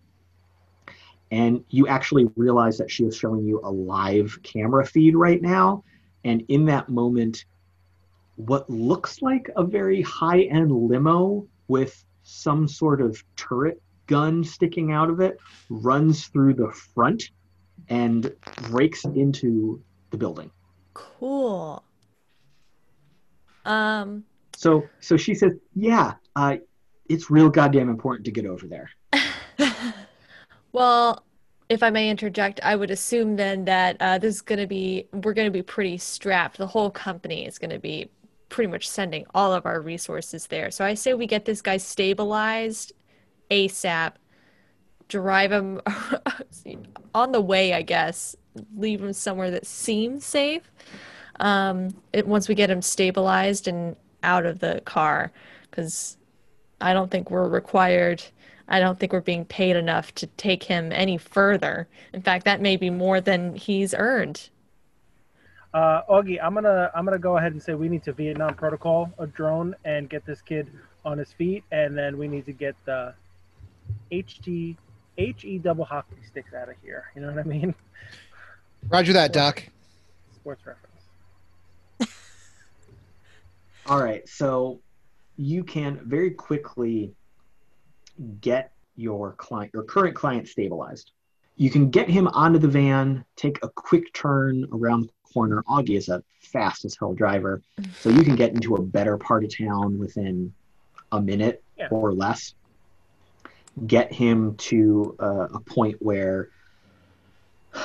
[1.30, 5.82] and you actually realize that she is showing you a live camera feed right now
[6.24, 7.44] and in that moment
[8.36, 15.10] what looks like a very high-end limo with some sort of turret gun sticking out
[15.10, 15.38] of it
[15.70, 17.30] runs through the front
[17.88, 18.32] and
[18.68, 20.50] breaks into the building
[20.94, 21.82] Cool.
[23.64, 24.24] Um,
[24.56, 26.56] so so she says yeah uh,
[27.08, 28.90] it's real goddamn important to get over there
[30.72, 31.24] well,
[31.68, 35.08] if I may interject, I would assume then that uh, this is going to be,
[35.12, 36.58] we're going to be pretty strapped.
[36.58, 38.10] The whole company is going to be
[38.48, 40.70] pretty much sending all of our resources there.
[40.70, 42.92] So I say we get this guy stabilized
[43.50, 44.12] ASAP,
[45.08, 45.80] drive him
[47.14, 48.36] on the way, I guess,
[48.76, 50.70] leave him somewhere that seems safe.
[51.40, 55.30] Um, it, once we get him stabilized and out of the car,
[55.70, 56.16] because
[56.80, 58.22] I don't think we're required.
[58.66, 61.86] I don't think we're being paid enough to take him any further.
[62.12, 64.48] In fact, that may be more than he's earned.
[65.74, 69.12] Uh, Augie, I'm gonna I'm gonna go ahead and say we need to Vietnam Protocol
[69.18, 70.70] a drone and get this kid
[71.04, 73.12] on his feet, and then we need to get the
[74.12, 74.76] HT
[75.18, 77.10] HE double hockey sticks out of here.
[77.14, 77.74] You know what I mean?
[78.88, 79.64] Roger that, Doc.
[80.34, 80.83] Sports reference.
[83.86, 84.80] All right, so
[85.36, 87.12] you can very quickly
[88.40, 91.10] get your client, your current client stabilized.
[91.56, 95.62] You can get him onto the van, take a quick turn around the corner.
[95.68, 97.60] Augie is a fast as hell driver,
[98.00, 100.52] so you can get into a better part of town within
[101.12, 101.88] a minute Yeah.
[101.90, 102.54] or less.
[103.86, 106.48] Get him to uh, a point where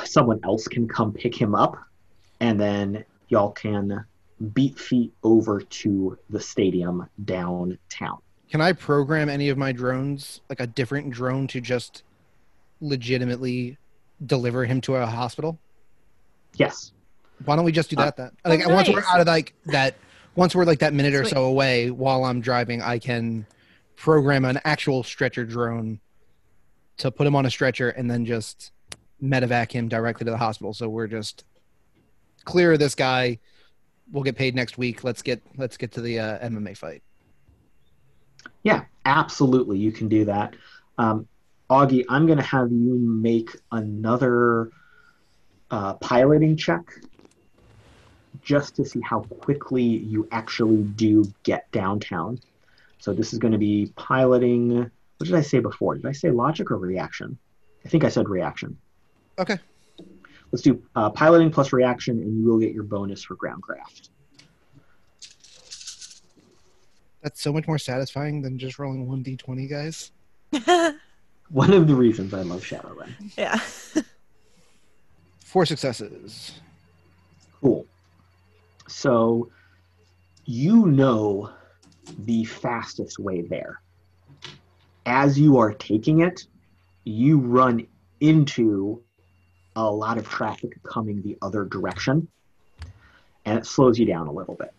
[0.05, 1.77] someone else can come pick him up,
[2.39, 4.05] and then y'all can
[4.53, 8.19] beat feet over to the stadium downtown.
[8.49, 12.03] Can I program any of my drones, like a different drone, to just
[12.81, 13.77] legitimately
[14.25, 15.59] deliver him to a hospital?
[16.55, 16.93] Yes.
[17.45, 18.17] Why don't we just do Uh, that?
[18.17, 19.95] Then, like, Oh, once we're out of like that,
[20.35, 23.45] once we're like that minute or so away while I'm driving, I can
[23.95, 25.99] program an actual stretcher drone
[26.97, 28.71] to put him on a stretcher and then just
[29.21, 30.73] medevac him directly to the hospital.
[30.73, 31.43] So we're just
[32.45, 33.39] clear of this guy.
[34.12, 35.03] We'll get paid next week.
[35.03, 37.03] Let's get let's get to the uh, MMA fight.
[38.64, 39.78] Yeah, absolutely.
[39.78, 40.55] You can do that.
[40.97, 41.28] Um,
[41.70, 44.72] Augie, I'm going to have you make another
[45.72, 46.84] uh, piloting check
[48.41, 52.39] just to see how quickly you actually do get downtown.
[52.99, 54.78] So this is going to be piloting.
[54.78, 54.91] What
[55.26, 55.95] did I say before?
[55.95, 57.38] Did I say logic or reaction?
[57.86, 58.78] I think I said reaction.
[59.38, 59.57] Okay.
[60.51, 64.09] Let's do uh, piloting plus reaction, and you will get your bonus for ground craft.
[67.21, 70.11] That's so much more satisfying than just rolling one d20, guys.
[71.49, 73.11] One of the reasons I love Shadowrun.
[73.35, 73.59] Yeah.
[75.43, 76.59] Four successes.
[77.59, 77.87] Cool.
[78.87, 79.49] So
[80.45, 81.49] you know
[82.19, 83.81] the fastest way there.
[85.07, 86.45] As you are taking it,
[87.03, 87.87] you run
[88.19, 89.01] into
[89.76, 92.28] a lot of traffic coming the other direction,
[93.45, 94.74] and it slows you down a little bit.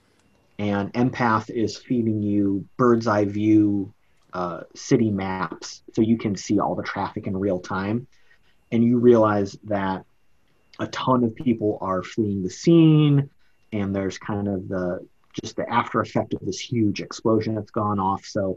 [0.59, 3.95] And Empath is feeding you bird's eye view
[4.33, 8.07] uh, city maps so you can see all the traffic in real time.
[8.71, 10.05] And you realize that
[10.79, 13.31] a ton of people are fleeing the scene
[13.73, 15.07] and there's kind of the
[15.41, 18.57] just the after effect of this huge explosion that's gone off so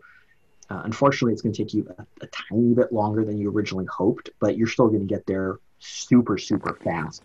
[0.70, 3.86] uh, unfortunately it's going to take you a, a tiny bit longer than you originally
[3.86, 7.24] hoped but you're still going to get there super super fast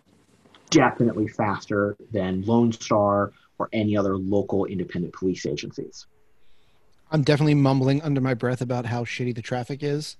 [0.71, 6.07] definitely faster than lone star or any other local independent police agencies
[7.11, 10.17] I'm definitely mumbling under my breath about how shitty the traffic is.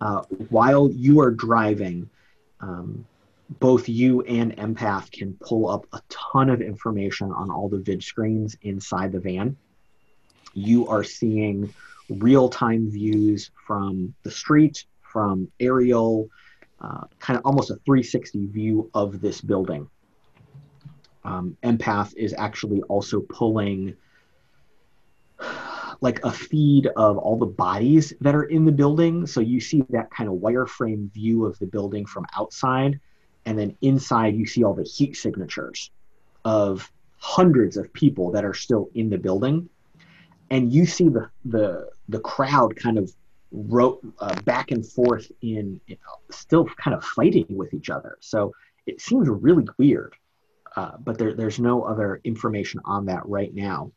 [0.00, 2.08] uh, while you are driving,
[2.60, 3.04] um,
[3.60, 8.02] both you and Empath can pull up a ton of information on all the vid
[8.02, 9.56] screens inside the van.
[10.54, 11.72] You are seeing
[12.08, 16.28] real time views from the street, from aerial,
[16.84, 19.88] uh, kind of almost a 360 view of this building.
[21.24, 23.96] Um, Empath is actually also pulling
[26.02, 29.26] like a feed of all the bodies that are in the building.
[29.26, 33.00] So you see that kind of wireframe view of the building from outside.
[33.46, 35.90] and then inside you see all the heat signatures
[36.44, 39.68] of hundreds of people that are still in the building,
[40.50, 43.14] and you see the the the crowd kind of
[43.54, 48.18] ro- uh, back and forth in you know, still kind of fighting with each other.
[48.20, 48.52] So
[48.86, 50.14] it seems really weird,
[50.76, 53.92] uh, but there, there's no other information on that right now.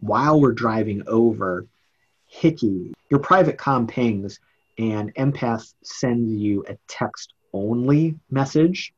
[0.00, 1.66] While we're driving over,
[2.26, 4.38] Hickey, your private com pings,
[4.78, 8.92] and Empath sends you a text only message.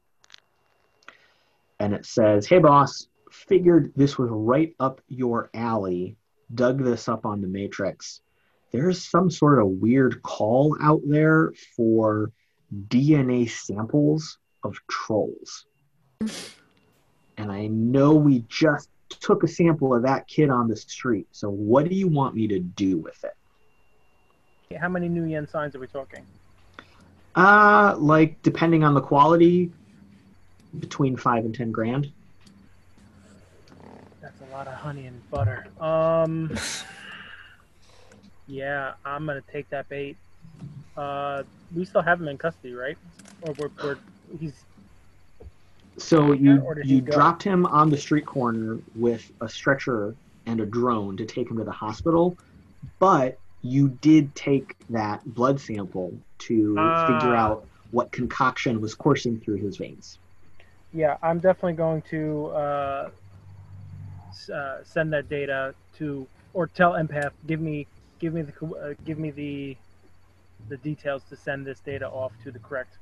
[1.79, 6.17] And it says, Hey, boss, figured this was right up your alley,
[6.55, 8.21] dug this up on the Matrix.
[8.73, 12.31] There's some sort of weird call out there for
[12.89, 15.67] DNA samples of trolls.
[16.21, 21.27] and I know we just took a sample of that kid on the street.
[21.33, 24.79] So, what do you want me to do with it?
[24.79, 26.25] How many nuyen signs are we talking?
[27.35, 29.73] Uh, like depending on the quality,
[30.79, 32.13] between five and ten grand.
[34.21, 35.67] That's a lot of honey and butter.
[35.81, 36.57] Um,
[38.51, 40.17] yeah, I'm gonna take that bait.
[40.97, 41.45] Uh,
[41.75, 42.99] we still have him in custody, right?
[43.43, 43.99] Or we're, we're
[44.39, 44.65] he's
[45.99, 50.15] So you Or did he you dropped him on the street corner with a stretcher
[50.47, 52.37] and a drone to take him to the hospital,
[52.99, 56.67] but you did take that blood sample to
[57.07, 57.45] figure Ah.
[57.47, 60.19] out what concoction was coursing through his veins.
[60.93, 61.17] yeah.
[61.23, 63.11] I'm definitely going to uh,
[64.53, 67.87] uh, send that data to or tell Empath give me
[68.21, 69.77] give me the uh, give me the
[70.69, 72.99] the details to send this data off to the correct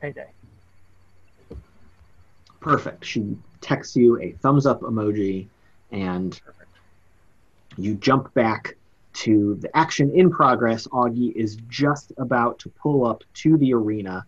[0.00, 0.30] payday.
[2.60, 3.04] Perfect.
[3.04, 5.48] She texts you a thumbs up emoji,
[5.90, 6.40] and
[7.76, 8.76] you jump back
[9.14, 10.86] to the action in progress.
[10.88, 14.24] Augie is just about to pull up to the arena.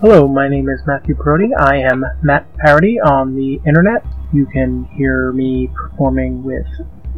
[0.00, 1.54] Hello, my name is Matthew Parody.
[1.54, 4.04] I am Matt Parody on the internet.
[4.32, 6.66] You can hear me performing with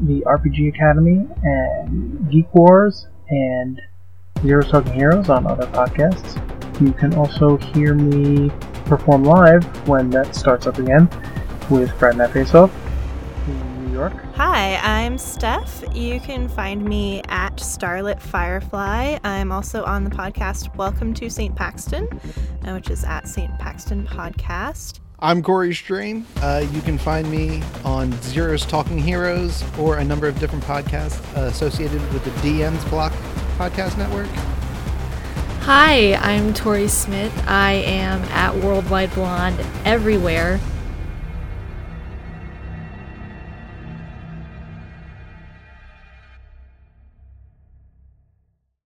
[0.03, 3.81] the RPG Academy and Geek Wars and
[4.43, 6.37] Zero Talking Heroes on other podcasts.
[6.79, 8.51] You can also hear me
[8.85, 11.09] perform live when that starts up again
[11.70, 12.70] with Friday Night Face Off
[13.97, 14.13] York.
[14.35, 15.83] Hi, I'm Steph.
[15.95, 19.19] You can find me at Starlit Firefly.
[19.25, 21.57] I'm also on the podcast Welcome to St.
[21.57, 22.07] Paxton,
[22.67, 23.59] uh, which is at St.
[23.59, 25.01] Paxton Podcast.
[25.19, 26.27] I'm Corey Strain.
[26.43, 31.19] Uh, you can find me on Zero's Talking Heroes or a number of different podcasts
[31.35, 33.13] uh, associated with the DM's Block
[33.57, 34.29] Podcast Network.
[35.63, 37.33] Hi, I'm Tori Smith.
[37.49, 40.61] I am at Worldwide Blonde everywhere.